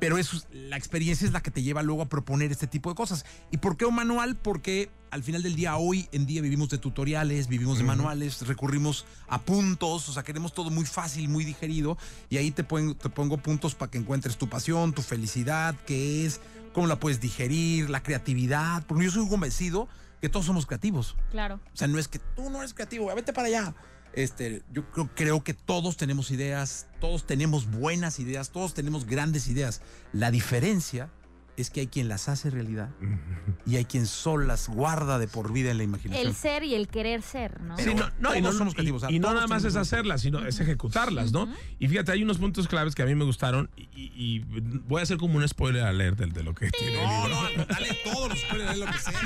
[0.00, 2.96] Pero eso, la experiencia es la que te lleva luego a proponer este tipo de
[2.96, 3.24] cosas.
[3.52, 4.34] ¿Y por qué un manual?
[4.36, 9.06] Porque al final del día, hoy en día vivimos de tutoriales, vivimos de manuales, recurrimos
[9.28, 11.96] a puntos, o sea, queremos todo muy fácil, muy digerido,
[12.28, 16.26] y ahí te, pon- te pongo puntos para que encuentres tu pasión, tu felicidad, qué
[16.26, 16.40] es,
[16.74, 19.88] cómo la puedes digerir, la creatividad, porque yo soy convencido
[20.20, 21.14] que todos somos creativos.
[21.30, 21.60] Claro.
[21.72, 23.74] O sea, no es que tú no eres creativo, vete para allá.
[24.18, 29.46] Este, yo creo, creo que todos tenemos ideas, todos tenemos buenas ideas, todos tenemos grandes
[29.46, 29.80] ideas.
[30.12, 31.08] La diferencia
[31.56, 32.90] es que hay quien las hace realidad
[33.64, 36.26] y hay quien solo las guarda de por vida en la imaginación.
[36.26, 37.76] El ser y el querer ser, ¿no?
[37.78, 40.58] Sí, no, no, y no, somos creativos, y no nada más es hacerlas, sino es
[40.58, 41.48] ejecutarlas, ¿no?
[41.78, 44.40] Y fíjate, hay unos puntos claves que a mí me gustaron y,
[44.88, 47.42] voy a hacer como un spoiler alert del- de, lo que tiene el No, libro.
[47.56, 49.20] no, dale todos los spoilers, lo que sea.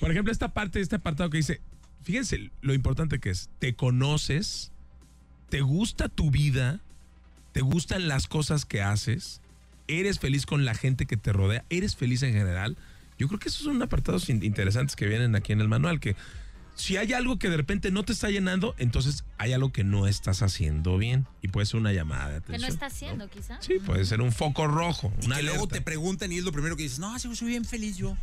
[0.00, 1.60] Por ejemplo, esta parte, este apartado que dice,
[2.02, 4.70] fíjense lo importante que es, te conoces,
[5.48, 6.80] te gusta tu vida,
[7.52, 9.40] te gustan las cosas que haces,
[9.88, 12.76] eres feliz con la gente que te rodea, eres feliz en general.
[13.18, 16.16] Yo creo que esos son apartados in- interesantes que vienen aquí en el manual, que
[16.74, 20.06] si hay algo que de repente no te está llenando, entonces hay algo que no
[20.06, 22.60] estás haciendo bien y puede ser una llamada de Que atención.
[22.62, 23.60] no está haciendo, quizá.
[23.60, 26.52] Sí, puede ser un foco rojo, Y una que luego te preguntan y es lo
[26.52, 28.16] primero que dices, no, sí, soy bien feliz yo.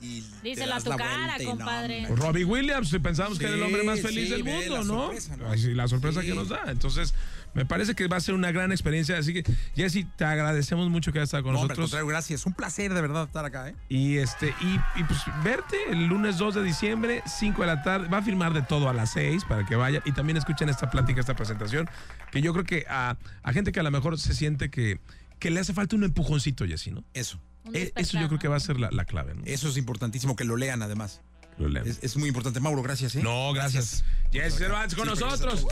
[0.00, 2.06] Y Díselo a tu cara, no, compadre.
[2.06, 2.16] hombre.
[2.24, 4.84] Robbie Williams, pensábamos que era el hombre más Sí, feliz sí, del mundo, la ¿no?
[5.06, 5.50] sorpresa, ¿no?
[5.50, 6.26] Ay, sí, la sorpresa Sí.
[6.28, 6.60] que nos da.
[6.68, 7.14] Entonces,
[7.54, 9.18] me parece que va a ser una gran experiencia.
[9.18, 9.42] Así que,
[9.74, 11.90] Jesse, te agradecemos mucho que hayas estado con No, hombre, nosotros.
[11.90, 12.46] contrario, gracias.
[12.46, 13.74] Un placer de verdad estar acá, ¿eh?
[13.88, 18.06] Y este, y, y, pues verte el lunes 2 de diciembre, 5 de la tarde.
[18.06, 20.02] Va a filmar de todo a las 6 para que vayan.
[20.04, 21.90] Y también escuchen esta plática, esta presentación.
[22.30, 25.00] Que yo creo que a, a gente que a lo mejor se siente que,
[25.40, 27.02] que le hace falta un empujoncito, Jesse, ¿no?
[27.14, 27.40] Eso.
[27.68, 29.42] E- despertar, Eso yo creo que va a ser la, la clave, ¿no?
[29.44, 31.20] Eso es importantísimo que lo lean además.
[31.58, 31.88] lo leemos.
[31.90, 32.60] Es, es muy importante.
[32.60, 33.22] Mauro, gracias, ¿eh?
[33.22, 34.04] No, gracias.
[34.32, 35.66] Jesse Cervantes con Sí, nosotros.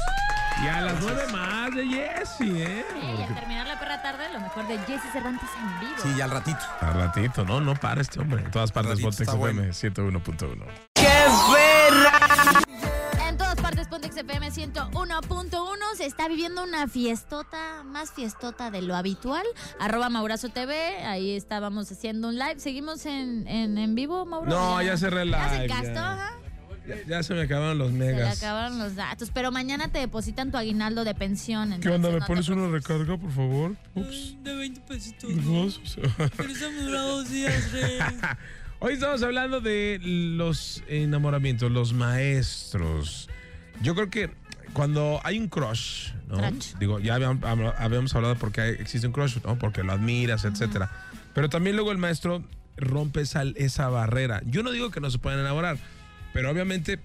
[0.64, 2.84] Y a las nueve más de Jesse, ¿eh?
[3.02, 5.92] Y al terminar la perra tarde, lo mejor de Jesse Cervantes en vivo.
[6.02, 6.58] Sí, ya al ratito.
[6.80, 7.60] Al ratito, ¿no?
[7.60, 8.42] No para este hombre.
[8.42, 9.62] En todas partes, Pontex bueno.
[9.64, 9.72] FM
[10.14, 10.95] 101.1.
[14.24, 19.44] partes, Pontex FM 101.1 se está viviendo una fiestota, más fiestota de lo habitual.
[19.80, 20.74] Arroba Maurazo TV,
[21.04, 22.58] ahí estábamos haciendo un live.
[22.58, 24.48] ¿Seguimos en, en, en vivo, Mauro?
[24.50, 26.12] No, ya cerré el ¿Ya se live, gastó, ya.
[26.12, 26.32] ajá?
[26.88, 28.38] Ya, ya se me acabaron los Se megas.
[28.38, 31.80] acabaron los datos, pero mañana te depositan tu aguinaldo de pensión.
[31.80, 32.10] ¿Qué onda?
[32.10, 33.74] ¿Me no pones una recarga, por favor?
[33.96, 34.36] Ups.
[34.44, 35.30] De 20 pesitos.
[35.44, 35.80] Dos.
[36.36, 37.98] Pero estamos bravos días, rey.
[38.78, 43.28] Hoy estamos hablando de los enamoramientos, los maestros.
[43.82, 44.30] Yo creo que
[44.72, 46.38] cuando hay un crush, ¿no?
[46.78, 47.42] Digo, ya habíamos,
[47.78, 49.58] habíamos hablado por qué existe un crush, ¿no?
[49.58, 50.90] Porque lo admiras, etcétera.
[51.34, 52.42] Pero también luego el maestro
[52.76, 54.42] rompe esa, esa barrera.
[54.46, 55.78] Yo no digo que no se puedan enamorar,
[56.32, 57.00] pero obviamente,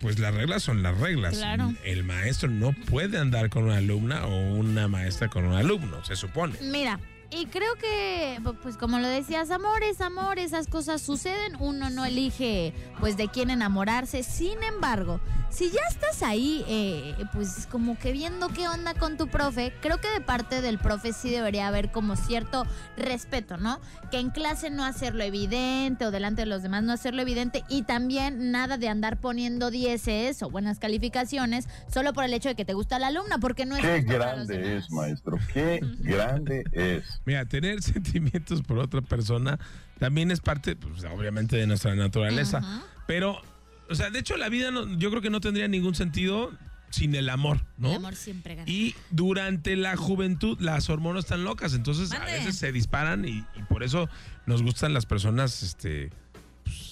[0.00, 1.36] pues las reglas son las reglas.
[1.36, 1.72] Claro.
[1.84, 6.16] El maestro no puede andar con una alumna o una maestra con un alumno, se
[6.16, 6.54] supone.
[6.60, 6.98] Mira,
[7.36, 12.72] y creo que, pues como lo decías, amores, amor, esas cosas suceden, uno no elige
[13.00, 15.20] pues de quién enamorarse, sin embargo,
[15.54, 20.00] si ya estás ahí, eh, pues como que viendo qué onda con tu profe, creo
[20.00, 22.64] que de parte del profe sí debería haber como cierto
[22.96, 23.80] respeto, ¿no?
[24.10, 27.82] Que en clase no hacerlo evidente o delante de los demás no hacerlo evidente y
[27.82, 32.64] también nada de andar poniendo dieces o buenas calificaciones solo por el hecho de que
[32.64, 35.38] te gusta la alumna, porque no es Qué grande es, maestro.
[35.52, 37.04] Qué grande es.
[37.26, 39.58] Mira, tener sentimientos por otra persona
[39.98, 42.58] también es parte, pues, obviamente, de nuestra naturaleza.
[42.58, 42.82] Ajá.
[43.06, 43.40] Pero,
[43.88, 46.52] o sea, de hecho, la vida no- yo creo que no tendría ningún sentido
[46.90, 47.90] sin el amor, ¿no?
[47.90, 48.70] El amor siempre gana.
[48.70, 53.62] Y durante la juventud las hormonas están locas, entonces a veces se disparan y, y
[53.68, 54.08] por eso
[54.46, 56.10] nos gustan las personas, este,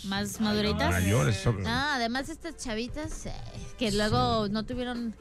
[0.05, 0.91] más maduritas.
[0.91, 1.47] mayores.
[1.67, 3.33] Ah, además estas chavitas eh,
[3.79, 5.15] que luego no tuvieron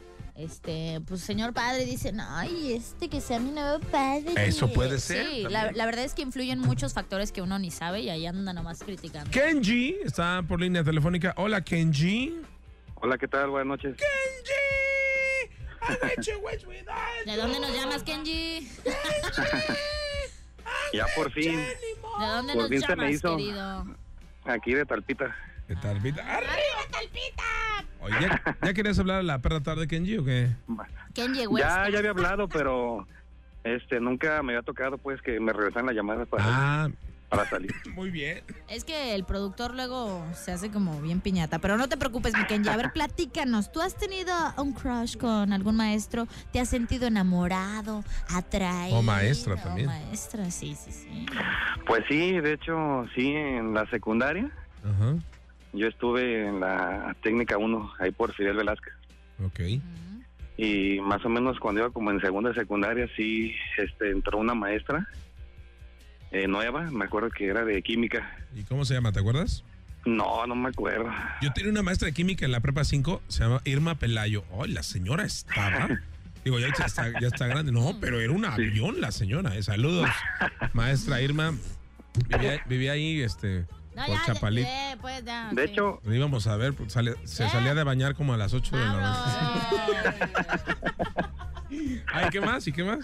[0.44, 5.26] este pues señor padre dicen, "Ay, este que sea mi nuevo padre." Eso puede ser
[5.28, 8.26] Sí, la, la verdad es que influyen muchos factores que uno ni sabe y ahí
[8.26, 9.30] anda nomás criticando.
[9.32, 11.34] Kenji está por línea telefónica.
[11.38, 12.42] Hola, Kenji.
[12.96, 13.50] Hola, ¿qué tal?
[13.50, 13.96] Buenas noches.
[13.98, 14.52] Kenji.
[17.26, 18.70] ¿De dónde nos llamas, Kenji?
[20.94, 23.38] Ya por fin, ¿De dónde Por nos fin se me llamas, hizo.
[23.38, 23.86] querido?
[24.46, 25.36] aquí de Talpita.
[25.72, 26.22] ¿Qué tal, Pita?
[26.24, 26.52] ¡Arriba,
[26.92, 27.44] Talpita!
[28.02, 30.50] Oye, ¿ya, ya querías hablar a la perra tarde, Kenji, o qué?
[31.14, 31.90] Kenji Ya, Huesca.
[31.90, 33.08] ya había hablado, pero
[33.64, 36.90] este nunca me había tocado pues que me regresaran las llamadas para, Ah,
[37.30, 37.74] para salir.
[37.96, 38.44] muy bien.
[38.68, 42.44] Es que el productor luego se hace como bien piñata, pero no te preocupes, mi
[42.44, 42.68] Kenji.
[42.68, 43.72] A ver, platícanos.
[43.72, 46.28] ¿Tú has tenido un crush con algún maestro?
[46.52, 48.98] ¿Te has sentido enamorado, atraído?
[48.98, 49.88] O maestra O también.
[49.88, 51.26] maestra, sí, sí, sí.
[51.88, 54.52] Pues sí, de hecho, sí, en la secundaria.
[54.84, 55.16] Ajá,
[55.74, 58.94] Yo estuve en la técnica 1, ahí por Fidel Velázquez.
[59.44, 59.60] ok.
[60.58, 65.08] Y más o menos cuando iba como en segunda secundaria, sí, este, entró una maestra
[66.32, 68.38] eh, nueva, me acuerdo que era de química.
[68.56, 69.64] ¿Y cómo se llama, te acuerdas?
[70.06, 71.10] No, no me acuerdo.
[71.42, 74.44] Yo tenía una maestra de química en la prepa 5, se llama Irma Pelayo.
[74.52, 75.90] Oh, la señora estaba.
[76.44, 77.72] Digo, ya está, ya está grande.
[77.72, 79.56] No, pero era un avión la señora.
[79.56, 79.64] eh.
[79.64, 80.10] Saludos,
[80.74, 81.54] maestra Irma.
[82.30, 85.50] Vivía, vivía ahí, este, No, por ya, pues ya.
[85.52, 85.72] De sí.
[85.74, 88.78] hecho, Lo íbamos a ver, pues, sale- se salía de bañar como a las 8
[88.78, 90.32] de la noche.
[92.14, 92.68] Ay, ¿qué más?
[92.68, 93.00] ¿Y qué más?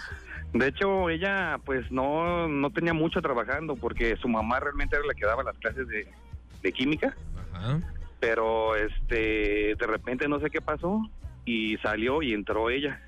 [0.52, 5.14] De hecho, ella pues no, no tenía mucho trabajando porque su mamá realmente era la
[5.14, 6.06] que daba las clases de,
[6.62, 7.14] de química,
[7.52, 7.80] Ajá.
[8.20, 11.02] pero este de repente no sé qué pasó
[11.44, 13.00] y salió y entró ella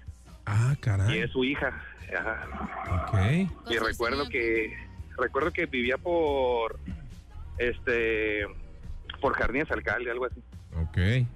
[0.47, 1.19] Ah, y caray.
[1.21, 1.83] es su hija.
[2.19, 3.07] Ajá.
[3.09, 3.71] Ok.
[3.71, 4.77] Y recuerdo que
[5.17, 6.79] recuerdo que vivía por
[7.61, 8.47] este
[9.21, 10.41] por Jardines Alcalde, algo así.
[10.83, 11.27] Ok.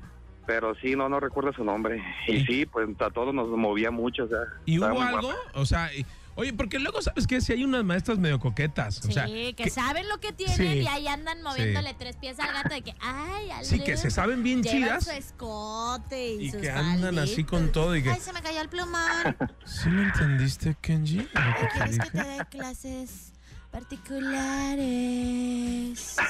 [0.46, 2.02] Pero sí, no no recuerdo su nombre.
[2.28, 5.20] Y sí, pues a todos nos movía mucho, o sea, ¿Y hubo algo?
[5.22, 5.36] guapa.
[5.54, 8.98] O sea, y- oye, porque luego sabes que si hay unas maestras medio coquetas.
[9.00, 10.64] O Sí, sea, que, que- saben lo que tienen Sí.
[10.80, 14.42] y ahí andan moviéndole tres pies al gato de que, ay, sí, que se saben
[14.42, 18.10] bien chidas su escote y, y sus que andan así con todo y que...
[18.10, 19.36] Ay, se me cayó el plumón.
[19.64, 21.26] ¿Sí lo entendiste, Kenji?
[21.74, 23.32] ¿Quieres que te dé clases
[23.74, 26.16] particulares?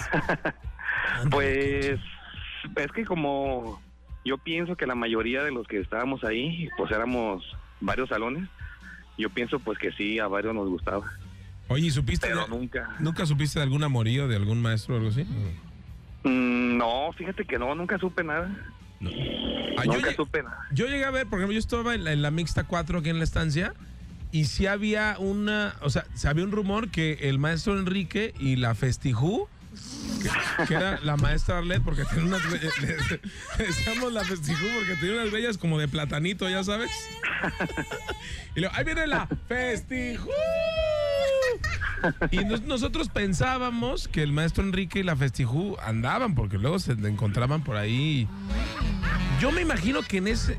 [1.30, 2.00] Pues
[2.76, 3.80] es que como
[4.24, 7.44] yo pienso que la mayoría de los que estábamos ahí, pues éramos
[7.80, 8.48] varios salones,
[9.18, 11.04] yo pienso pues que sí, a varios nos gustaba,
[11.68, 12.26] Oye, ¿y supiste?
[12.26, 12.88] pero de- nunca.
[13.00, 15.24] ¿Nunca supiste de algún amorío de algún maestro o algo así?
[16.24, 18.48] Mm, no, fíjate que no, nunca supe nada.
[19.00, 19.10] No.
[19.78, 20.66] Ah, nunca supe nada.
[20.72, 23.10] yo llegué a ver, por ejemplo, yo estaba en la, en la mixta 4 aquí
[23.10, 23.74] en la estancia
[24.34, 28.56] y sí había una, o sea, se había un rumor que el maestro Enrique y
[28.56, 29.48] la Festijú
[30.66, 35.32] que, era la maestra Arlet porque tenía unas le, le la festijó porque tenía unas
[35.32, 36.90] huellas como de platanito, ya sabes.
[38.56, 40.30] Y luego, ahí viene la festijó.
[42.30, 46.92] Y nos- nosotros pensábamos que el maestro Enrique y la festijú andaban porque luego se
[46.92, 48.28] encontraban por ahí.
[49.44, 50.56] Yo me imagino que en ese,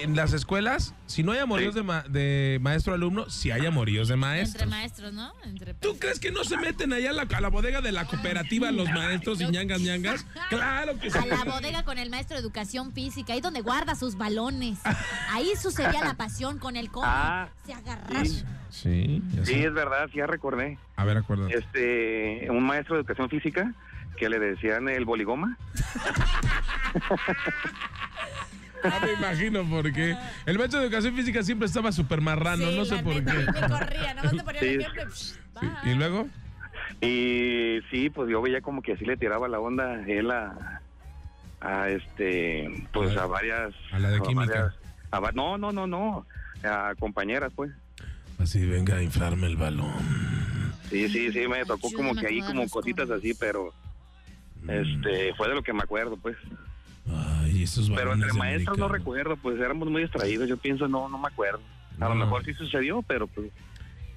[0.00, 4.14] en las escuelas, si no hay amoríos de, ma- de maestro-alumno, si hay amoríos de
[4.14, 4.62] maestros.
[4.62, 5.32] Entre maestros, ¿no?
[5.44, 8.04] Entre ¿Tú crees que no se meten allá a la, a la bodega de la
[8.04, 10.24] cooperativa los maestros y ñangas ñangas?
[10.50, 11.18] Claro que sí.
[11.18, 14.78] A la bodega con el maestro de educación física, ahí donde guarda sus balones.
[15.32, 17.10] Ahí sucedía la pasión con el cómic.
[17.12, 18.24] Ah, Se agarraban.
[18.24, 18.44] sí.
[18.70, 20.78] Sí, ya Sí, es verdad, ya recordé.
[20.94, 21.58] A ver, acuérdate.
[21.58, 23.74] Este, un maestro de educación física
[24.16, 25.58] que le decían el boligoma.
[29.02, 30.16] Me imagino por qué.
[30.46, 33.32] El maestro de educación física siempre estaba súper marrano, Sí, no sé la por neta,
[33.32, 33.40] qué.
[33.42, 34.74] y me corría, nomás te ponía el Sí.
[34.80, 35.38] ejemplo y, psh, Sí,
[35.84, 35.92] bye.
[35.92, 36.28] ¿Y luego?
[37.00, 40.80] Y sí, pues yo veía como que así le tiraba la onda él a,
[41.60, 43.74] a este, pues A- a varias.
[43.92, 44.46] a la de química.
[44.52, 44.74] varias-
[45.10, 46.26] a va- no, no, no, no.
[46.64, 47.70] A compañeras, pues.
[48.40, 49.92] Así, venga a inflarme el balón.
[50.90, 53.72] Sí, sí, sí, me tocó como que ahí como cositas así, pero
[54.66, 56.36] este fue de lo que me acuerdo, pues.
[57.10, 61.18] Ay, esos Pero entre maestros no recuerdo, pues éramos muy distraídos, yo pienso, no, no
[61.18, 61.60] me acuerdo.
[62.00, 63.50] A lo mejor sí sucedió, pero pues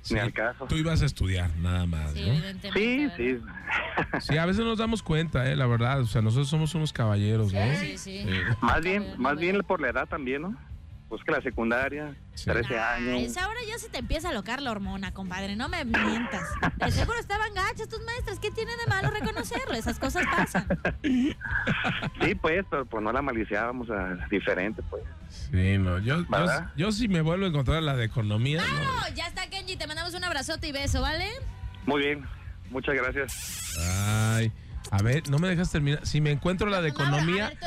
[0.02, 0.66] Sí, ni al caso.
[0.66, 2.42] Tú ibas a estudiar, nada más, Sí.
[2.74, 3.38] Sí, sí.
[4.22, 6.02] Sí, a veces nos damos cuenta, eh, la verdad.
[6.02, 7.76] O sea, nosotros somos unos caballeros, ¿no?
[7.76, 8.24] Sí, sí.
[8.24, 8.30] Sí.
[8.62, 10.58] Más bien, más bien por la edad también, ¿no?
[11.12, 12.46] Pues que la secundaria, Sí.
[12.50, 13.22] 13 Ah, años.
[13.24, 15.58] esa hora ya se te empieza a locar la hormona, compadre.
[15.58, 16.48] No me mientas.
[16.78, 18.40] De seguro estaban gachas tus maestras.
[18.40, 19.74] ¿Qué tiene de malo reconocerlo?
[19.74, 20.66] Esas cosas pasan.
[21.04, 21.36] Sí,
[22.36, 25.04] pues, pero pues no la maliciábamos a diferente, pues.
[25.52, 26.00] Sí, no.
[26.00, 26.46] Yo, yo,
[26.78, 28.62] yo sí me vuelvo a encontrar la de economía.
[28.62, 28.84] ¿no?
[29.10, 29.76] No, ya está, Kenji.
[29.76, 31.28] Te mandamos un abrazote y beso, ¿vale?
[31.86, 32.26] Muy bien,
[32.70, 33.76] muchas gracias.
[33.78, 34.50] Ay,
[34.92, 36.06] a ver, no me dejas terminar.
[36.06, 37.58] Si me encuentro la de No, a economía, A ver.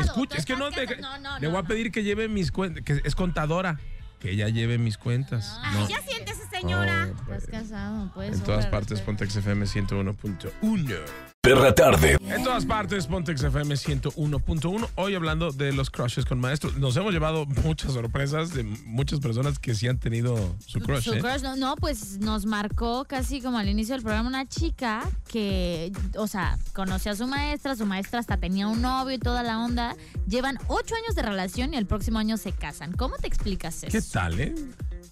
[0.00, 2.84] Escucha, es que no, te- no, no, le voy a pedir que lleve mis cuentas,
[2.84, 3.78] que es contadora,
[4.20, 5.58] que ella lleve mis cuentas.
[5.62, 5.88] Ay, No.
[5.88, 7.10] ya siéntese, señora.
[7.26, 8.34] Pues, estás casado, pues.
[8.38, 9.00] En todas partes.
[9.00, 11.33] Pontex FM 101.1.
[11.44, 12.16] Perra tarde.
[12.22, 14.88] En todas partes, Pontex FM 101.1.
[14.94, 16.78] Hoy hablando de los crushes con maestros.
[16.78, 21.04] Nos hemos llevado muchas sorpresas de muchas personas que sí han tenido su crush.
[21.04, 21.20] Su ¿eh?
[21.20, 25.92] crush, no, no, pues nos marcó casi como al inicio del programa una chica que,
[26.16, 29.62] o sea, conoció a su maestra, su maestra hasta tenía un novio y toda la
[29.62, 29.96] onda.
[30.26, 32.92] Llevan ocho años de relación y el próximo año se casan.
[32.92, 33.92] ¿Cómo te explicas eso?
[33.92, 34.54] ¿Qué tal, eh?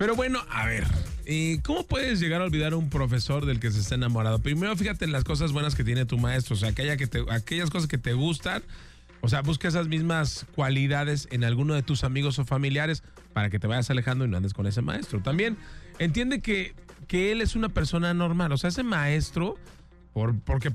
[0.02, 0.82] Pero bueno, a ver,
[1.26, 4.40] eh, ¿cómo puedes llegar a olvidar a un profesor del que se está enamorado?
[4.40, 7.24] Primero, fíjate en las cosas buenas que tiene tu maestro, o sea, aquella que te-
[7.30, 8.64] aquellas cosas que te gustan,
[9.20, 13.60] o sea, busca esas mismas cualidades en alguno de tus amigos o familiares para que
[13.60, 15.20] te vayas alejando y no andes con ese maestro.
[15.22, 15.56] También
[16.00, 16.74] entiende que,
[17.06, 19.56] que él es una persona normal, o sea, ese maestro,
[20.14, 20.72] por, porque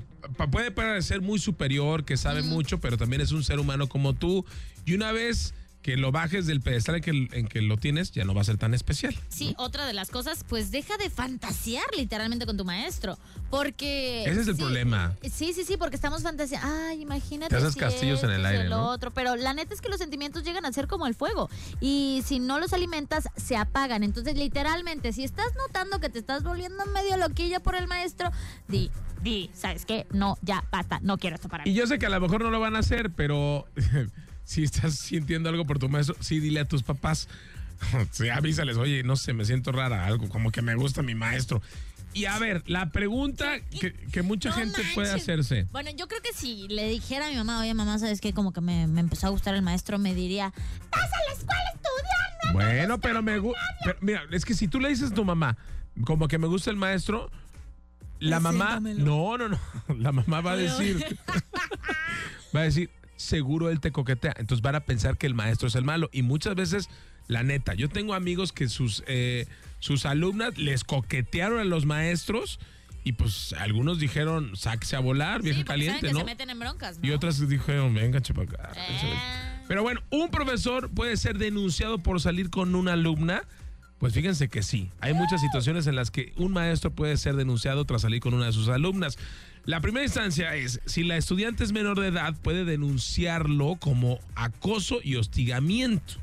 [0.50, 4.46] puede parecer muy superior, que sabe mucho, pero también es un ser humano como tú,
[4.86, 5.52] y una vez
[5.82, 8.44] que lo bajes del pedestal en que, en que lo tienes, ya no va a
[8.44, 9.16] ser tan especial.
[9.28, 13.18] Sí, otra de las cosas, pues deja de fantasear literalmente con tu maestro.
[13.50, 14.24] Porque.
[14.24, 15.14] Ese es el sí, problema.
[15.22, 16.68] Sí, sí, sí, porque estamos fantaseando.
[16.88, 17.50] Ay, imagínate.
[17.50, 18.88] Te haces si castillos en el aire, ¿no?
[18.90, 19.10] otro.
[19.10, 21.48] Pero la neta es que los sentimientos llegan a ser como el fuego.
[21.80, 24.02] Y si no los alimentas, se apagan.
[24.02, 28.30] Entonces, literalmente, si estás notando que te estás volviendo medio loquilla por el maestro,
[28.66, 28.90] di,
[29.22, 30.06] di, ¿sabes qué?
[30.10, 31.70] No, ya, basta, no quiero esto para mí.
[31.70, 33.66] Y yo sé que a lo mejor no lo van a hacer, pero
[34.48, 37.28] si estás sintiendo algo por tu maestro, sí dile a tus papás.
[38.10, 41.62] Sí, avísales, oye, no sé, me siento rara, algo como que me gusta mi maestro.
[42.12, 45.68] Y a ver, la pregunta que, que mucha No gente puede hacerse.
[45.70, 48.32] Bueno, yo creo que si le dijera a mi mamá, oye, mamá, ¿sabes qué?
[48.32, 50.52] Como que me, me empezó a gustar el maestro, me diría,
[50.90, 52.52] vas a la escuela a estudiar, ¿no?
[52.54, 53.60] Bueno, pero me gusta.
[54.00, 55.56] Mira, es que si tú le dices a tu mamá,
[56.04, 57.30] como que me gusta el maestro,
[58.18, 58.80] la mamá.
[58.80, 59.60] No, no, no.
[59.98, 61.04] La mamá va a decir.
[62.56, 64.34] va a decir, seguro él te coquetea.
[64.38, 66.08] Entonces van a pensar que el maestro es el malo.
[66.12, 66.88] Y muchas veces,
[67.26, 69.46] la neta, yo tengo amigos que sus, eh,
[69.80, 72.58] sus alumnas les coquetearon a los maestros.
[73.04, 76.18] Y pues algunos dijeron, sáquese a volar, vieja Sí, porque saben caliente, que ¿no?
[76.20, 77.06] se meten en broncas, ¿no?
[77.06, 78.72] Y otras dijeron, venga, chapacá.
[78.76, 79.62] Eh.
[79.66, 83.42] Pero bueno, un profesor puede ser denunciado por salir con una alumna.
[83.98, 87.84] Pues fíjense que sí, hay muchas situaciones en las que un maestro puede ser denunciado
[87.84, 89.18] tras salir con una de sus alumnas.
[89.64, 95.00] La primera instancia es, si la estudiante es menor de edad, puede denunciarlo como acoso
[95.02, 96.14] y hostigamiento.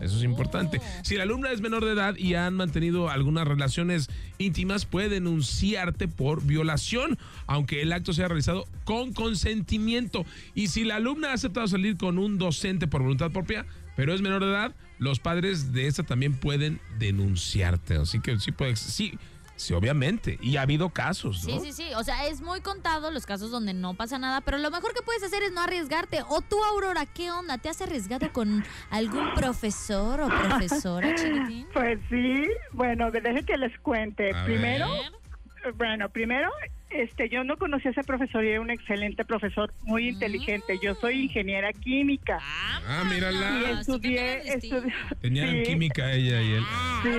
[0.00, 0.80] Eso es importante.
[1.02, 6.06] Si la alumna es menor de edad y han mantenido algunas relaciones íntimas, puede denunciarte
[6.06, 10.26] por violación, aunque el acto sea realizado con consentimiento.
[10.54, 13.64] Y si la alumna ha aceptado salir con un docente por voluntad propia,
[13.96, 17.94] pero es menor de edad, los padres de esta también pueden denunciarte.
[17.94, 19.18] Así que sí puede, sí,
[19.56, 20.38] Sí, obviamente.
[20.40, 21.60] Y ha habido casos, ¿no?
[21.60, 21.94] Sí, sí, sí.
[21.94, 25.02] O sea, es muy contado los casos donde no pasa nada, pero lo mejor que
[25.02, 26.20] puedes hacer es no arriesgarte.
[26.28, 27.58] O tú, Aurora, ¿qué onda?
[27.58, 31.66] ¿Te has arriesgado con algún profesor o profesora, chiquitín?
[31.72, 34.34] Pues sí, bueno, deje que les cuente.
[34.34, 35.72] A primero, ver.
[35.74, 36.50] bueno, primero,
[36.90, 40.78] este, yo no conocí a ese profesor y era un excelente profesor, muy inteligente.
[40.82, 43.60] Yo soy ingeniera química Ah, mírala.
[43.60, 46.62] y estudié, estudié Tenían sí, química ella y él.
[47.02, 47.10] sí.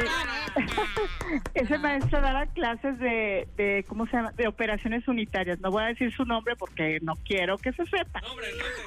[1.53, 4.31] Ese maestro daba clases de, de, ¿cómo se llama?
[4.31, 5.59] De operaciones unitarias.
[5.59, 8.21] No voy a decir su nombre porque no quiero que se sepa.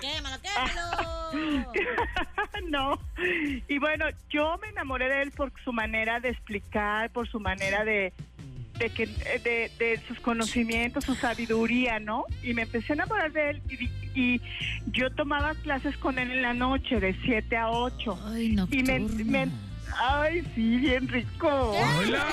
[0.00, 1.70] ¡Quémalo, quémalo!
[2.70, 2.98] no.
[3.68, 7.84] Y bueno, yo me enamoré de él por su manera de explicar, por su manera
[7.84, 8.12] de
[8.80, 12.24] de que de, de sus conocimientos, su sabiduría, ¿no?
[12.42, 14.40] Y me empecé a enamorar de él y, y
[14.92, 18.18] yo tomaba clases con él en la noche de 7 a 8.
[18.32, 19.48] Ay, y me, me-
[19.98, 21.48] ay, sí, bien rico.
[21.48, 22.26] Hola,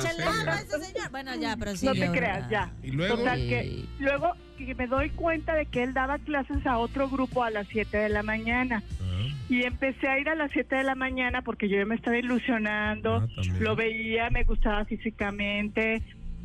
[0.00, 1.10] señor.
[1.10, 1.86] Bueno, ya, pero sí.
[1.86, 2.70] no te creas, ya.
[2.82, 3.16] Y luego.
[3.16, 7.42] Total, que, luego que me doy cuenta de que él daba clases a otro grupo
[7.42, 8.82] a las 7 de la mañana.
[9.48, 12.16] Y empecé a ir a las 7 de la mañana porque yo ya me estaba
[12.16, 16.02] ilusionando, Ah, lo veía, me gustaba físicamente,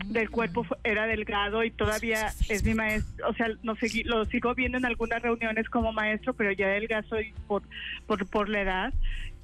[0.08, 4.54] del cuerpo era delgado y todavía es mi maestro, o sea, no segui- lo sigo
[4.54, 7.64] viendo en algunas reuniones como maestro, pero ya delgazo y por,
[8.06, 8.94] por, por la edad.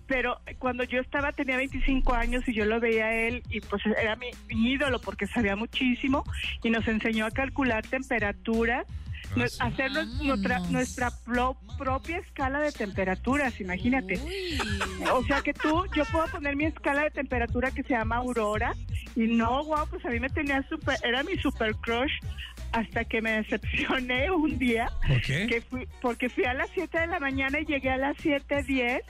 [0.08, 3.82] Pero cuando yo estaba, tenía 25 años y yo lo veía a él y pues
[3.86, 6.24] era mi, mi ídolo porque sabía muchísimo
[6.64, 8.86] y nos enseñó a calcular temperaturas,
[9.60, 14.20] hacer nu- nuestra, nuestra pro- propia escala de temperaturas, imagínate.
[15.14, 18.74] O sea que tú, yo puedo poner mi escala de temperatura que se llama Aurora
[19.16, 22.12] y no, wow, pues a mí me tenía super, era mi super crush
[22.72, 25.46] hasta que me decepcioné un día ¿Por qué?
[25.48, 29.02] que fui, porque fui a las 7 de la mañana y llegué a las 7.10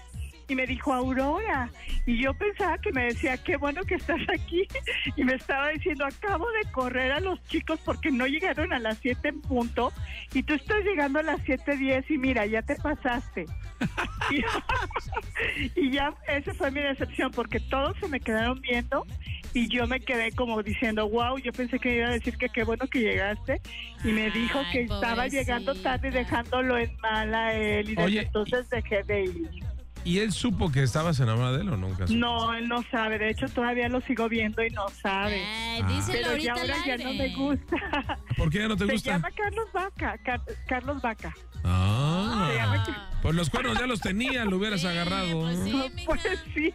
[0.51, 1.69] y me dijo Aurora
[2.05, 4.67] y yo pensaba que me decía qué bueno que estás aquí
[5.15, 8.97] y me estaba diciendo acabo de correr a los chicos porque no llegaron a las
[8.97, 9.93] 7 en punto
[10.33, 13.45] y tú estás llegando a las 7.10 y mira ya te pasaste
[14.31, 19.05] y, y ya esa fue mi decepción porque todos se me quedaron viendo
[19.53, 22.63] y yo me quedé como diciendo, wow, yo pensé que iba a decir que qué
[22.63, 23.61] bueno que llegaste
[24.03, 28.03] y me dijo Ay, que estaba llegando tarde dejándolo en mal a él y desde
[28.03, 29.70] Oye, entonces dejé de ir.
[30.03, 32.07] ¿Y él supo que estabas enamorada de él o nunca?
[32.07, 32.19] supo?
[32.19, 35.43] No, él no sabe, de hecho todavía lo sigo viendo y no sabe.
[35.45, 35.87] Ay, Ah.
[35.87, 38.17] díselo Pero ya ahorita ahora ya no me gusta.
[38.37, 39.11] ¿Por qué ya no te Se gusta?
[39.11, 41.33] llama Carlos Vaca, Car- Carlos Vaca.
[41.63, 42.47] Ah.
[42.49, 45.41] Se llama Pues los cuernos ya los tenía, lo hubieras Sí, agarrado.
[45.41, 46.05] pues sí, mija.
[46.05, 46.21] Pues
[46.55, 46.73] sí,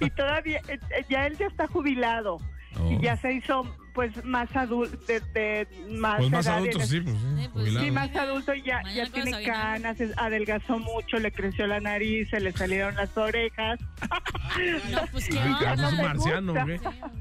[0.00, 2.38] y todavía, eh, eh, ya él ya está jubilado
[2.80, 2.90] Oh.
[2.92, 3.64] y ya se hizo
[3.94, 5.68] pues más adulto, de, de
[5.98, 7.00] más Pues más en- sí, pues sí.
[7.04, 7.72] Sí, pues.
[7.74, 12.28] Sí, más adulto y ya, Mañana ya tiene canas, adelgazó mucho, le creció la nariz,
[12.30, 13.78] se le salieron las orejas.
[14.90, 16.54] No, pues qué Ay, marciano.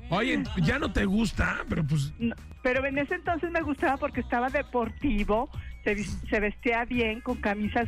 [0.10, 4.20] Oye, ya no te gusta, pero pues No, Pero en ese entonces me gustaba porque
[4.22, 5.50] estaba deportivo,
[5.84, 7.88] se, se vestía bien con camisas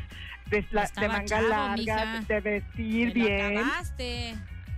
[0.50, 2.22] de, la- de Estaba manga chavo, larga, mija.
[2.28, 3.58] de vestir lo bien.
[3.58, 4.36] acabaste.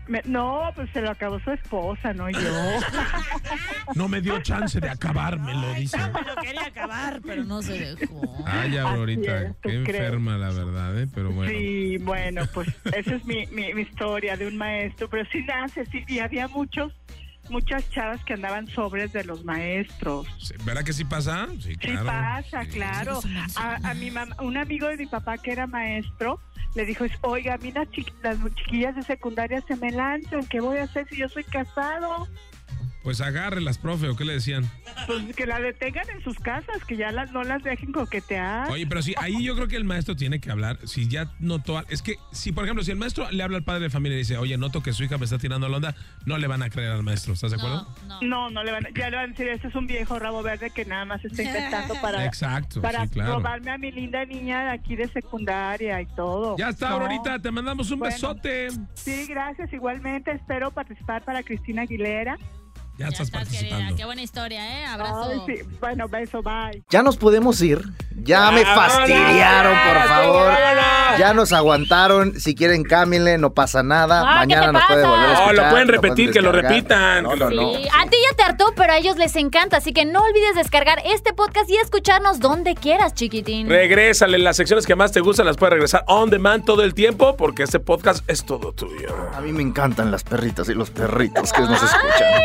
[0.08, 2.40] Me- no, pues se lo acabó su esposa, no yo.
[3.96, 5.98] no me dio chance de acabármelo, dice.
[5.98, 8.22] Me lo quería acabar, pero no se dejó.
[8.46, 10.04] Ay, Aurorita, Así es, ¿tú qué crees?
[10.04, 11.08] enferma la verdad, ¿eh?
[11.14, 11.52] Pero bueno.
[11.52, 15.86] Sí, bueno, pues esa es mi, mi, mi historia de un maestro, pero sí nace,
[15.88, 16.94] sí, y había muchos,
[17.50, 20.28] muchas chavas que andaban sobres de los maestros.
[20.64, 21.48] ¿Verdad que sí pasa?
[21.60, 22.06] Sí, Sí claro.
[22.06, 22.70] pasa, Sí.
[22.72, 23.20] claro.
[23.56, 26.40] A, a mi mamá, un amigo de mi papá que era maestro,
[26.78, 30.62] le dijo, oiga, a mí las, chiqui- las chiquillas de secundaria se me lanzan, ¿qué
[30.62, 32.28] voy a hacer si yo soy casado?
[33.08, 34.70] Pues agárrelas, profe, ¿o qué le decían?
[35.06, 38.70] Pues que la detengan en sus casas, que ya las no las dejen coquetear.
[38.70, 40.78] Oye, pero sí, ahí yo creo que el maestro tiene que hablar.
[40.84, 41.82] Si ya notó.
[41.88, 44.20] Es que, si por ejemplo, si el maestro le habla al padre de familia y
[44.20, 45.96] dice, oye, noto que su hija me está tirando la onda,
[46.26, 47.32] no le van a creer al maestro.
[47.32, 47.88] ¿Estás de acuerdo?
[48.08, 50.20] No, No, no le van a, ya le van a decir, ese es un viejo
[50.20, 53.36] rabo verde que nada más está intentando para, Exacto, para sí, claro.
[53.36, 56.58] robarme a mi linda niña de aquí de secundaria y todo.
[56.58, 56.96] Ya está, No.
[56.96, 58.14] Aurorita, te mandamos un Bueno.
[58.14, 58.68] besote.
[58.96, 59.72] Sí, gracias.
[59.72, 62.38] Igualmente espero participar para Cristina Aguilera.
[62.98, 63.90] Ya, Ya estás estás, querida.
[63.96, 64.86] Qué buena historia, ¿eh?
[64.86, 65.30] Abrazo.
[65.32, 65.64] Ay, sí.
[65.80, 66.82] Bueno, beso, bye.
[66.90, 67.82] Ya nos podemos ir.
[68.24, 70.54] Ya me fastidiaron, por favor.
[71.20, 72.40] Ya nos aguantaron.
[72.40, 74.22] Si quieren, cámbienle, no pasa nada.
[74.26, 75.56] Ah, ¿qué Mañana nos puede volver a No, escuchar.
[75.66, 77.70] lo pueden repetir, que lo repitan, No, no, no.
[77.70, 81.00] A ti ya te hartó, pero a ellos les encanta, así que no olvides descargar
[81.06, 83.70] este podcast y escucharnos donde quieras, chiquitín.
[83.70, 87.38] Regrésale, las secciones que más te gustan las puedes regresar on demand todo el tiempo
[87.38, 89.16] porque este podcast es todo tuyo.
[89.36, 92.42] A mí me encantan las perritas y los perritos que nos escuchan.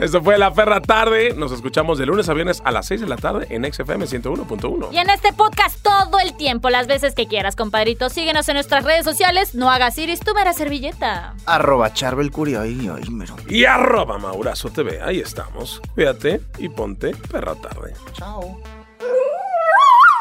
[0.00, 1.34] Esto fue La Perra Tarde.
[1.34, 4.88] Nos escuchamos de lunes a viernes a las 6 de la tarde en XFM 101.1.
[4.92, 8.08] Y en este podcast todo el tiempo, las veces que quieras, compadrito.
[8.08, 9.54] Síguenos en nuestras redes sociales.
[9.54, 11.34] No hagas iris, tú mera servilleta.
[11.46, 12.60] Arroba Charbel Curio.
[12.60, 13.36] Ay, ay, mero.
[13.48, 15.00] Y arroba Maurazo TV.
[15.02, 15.80] Ahí estamos.
[15.94, 17.92] Cuídate y ponte Perra Tarde.
[18.12, 18.60] Chao.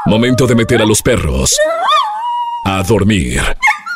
[0.08, 1.58] Momento de meter a los perros
[2.66, 3.42] a dormir.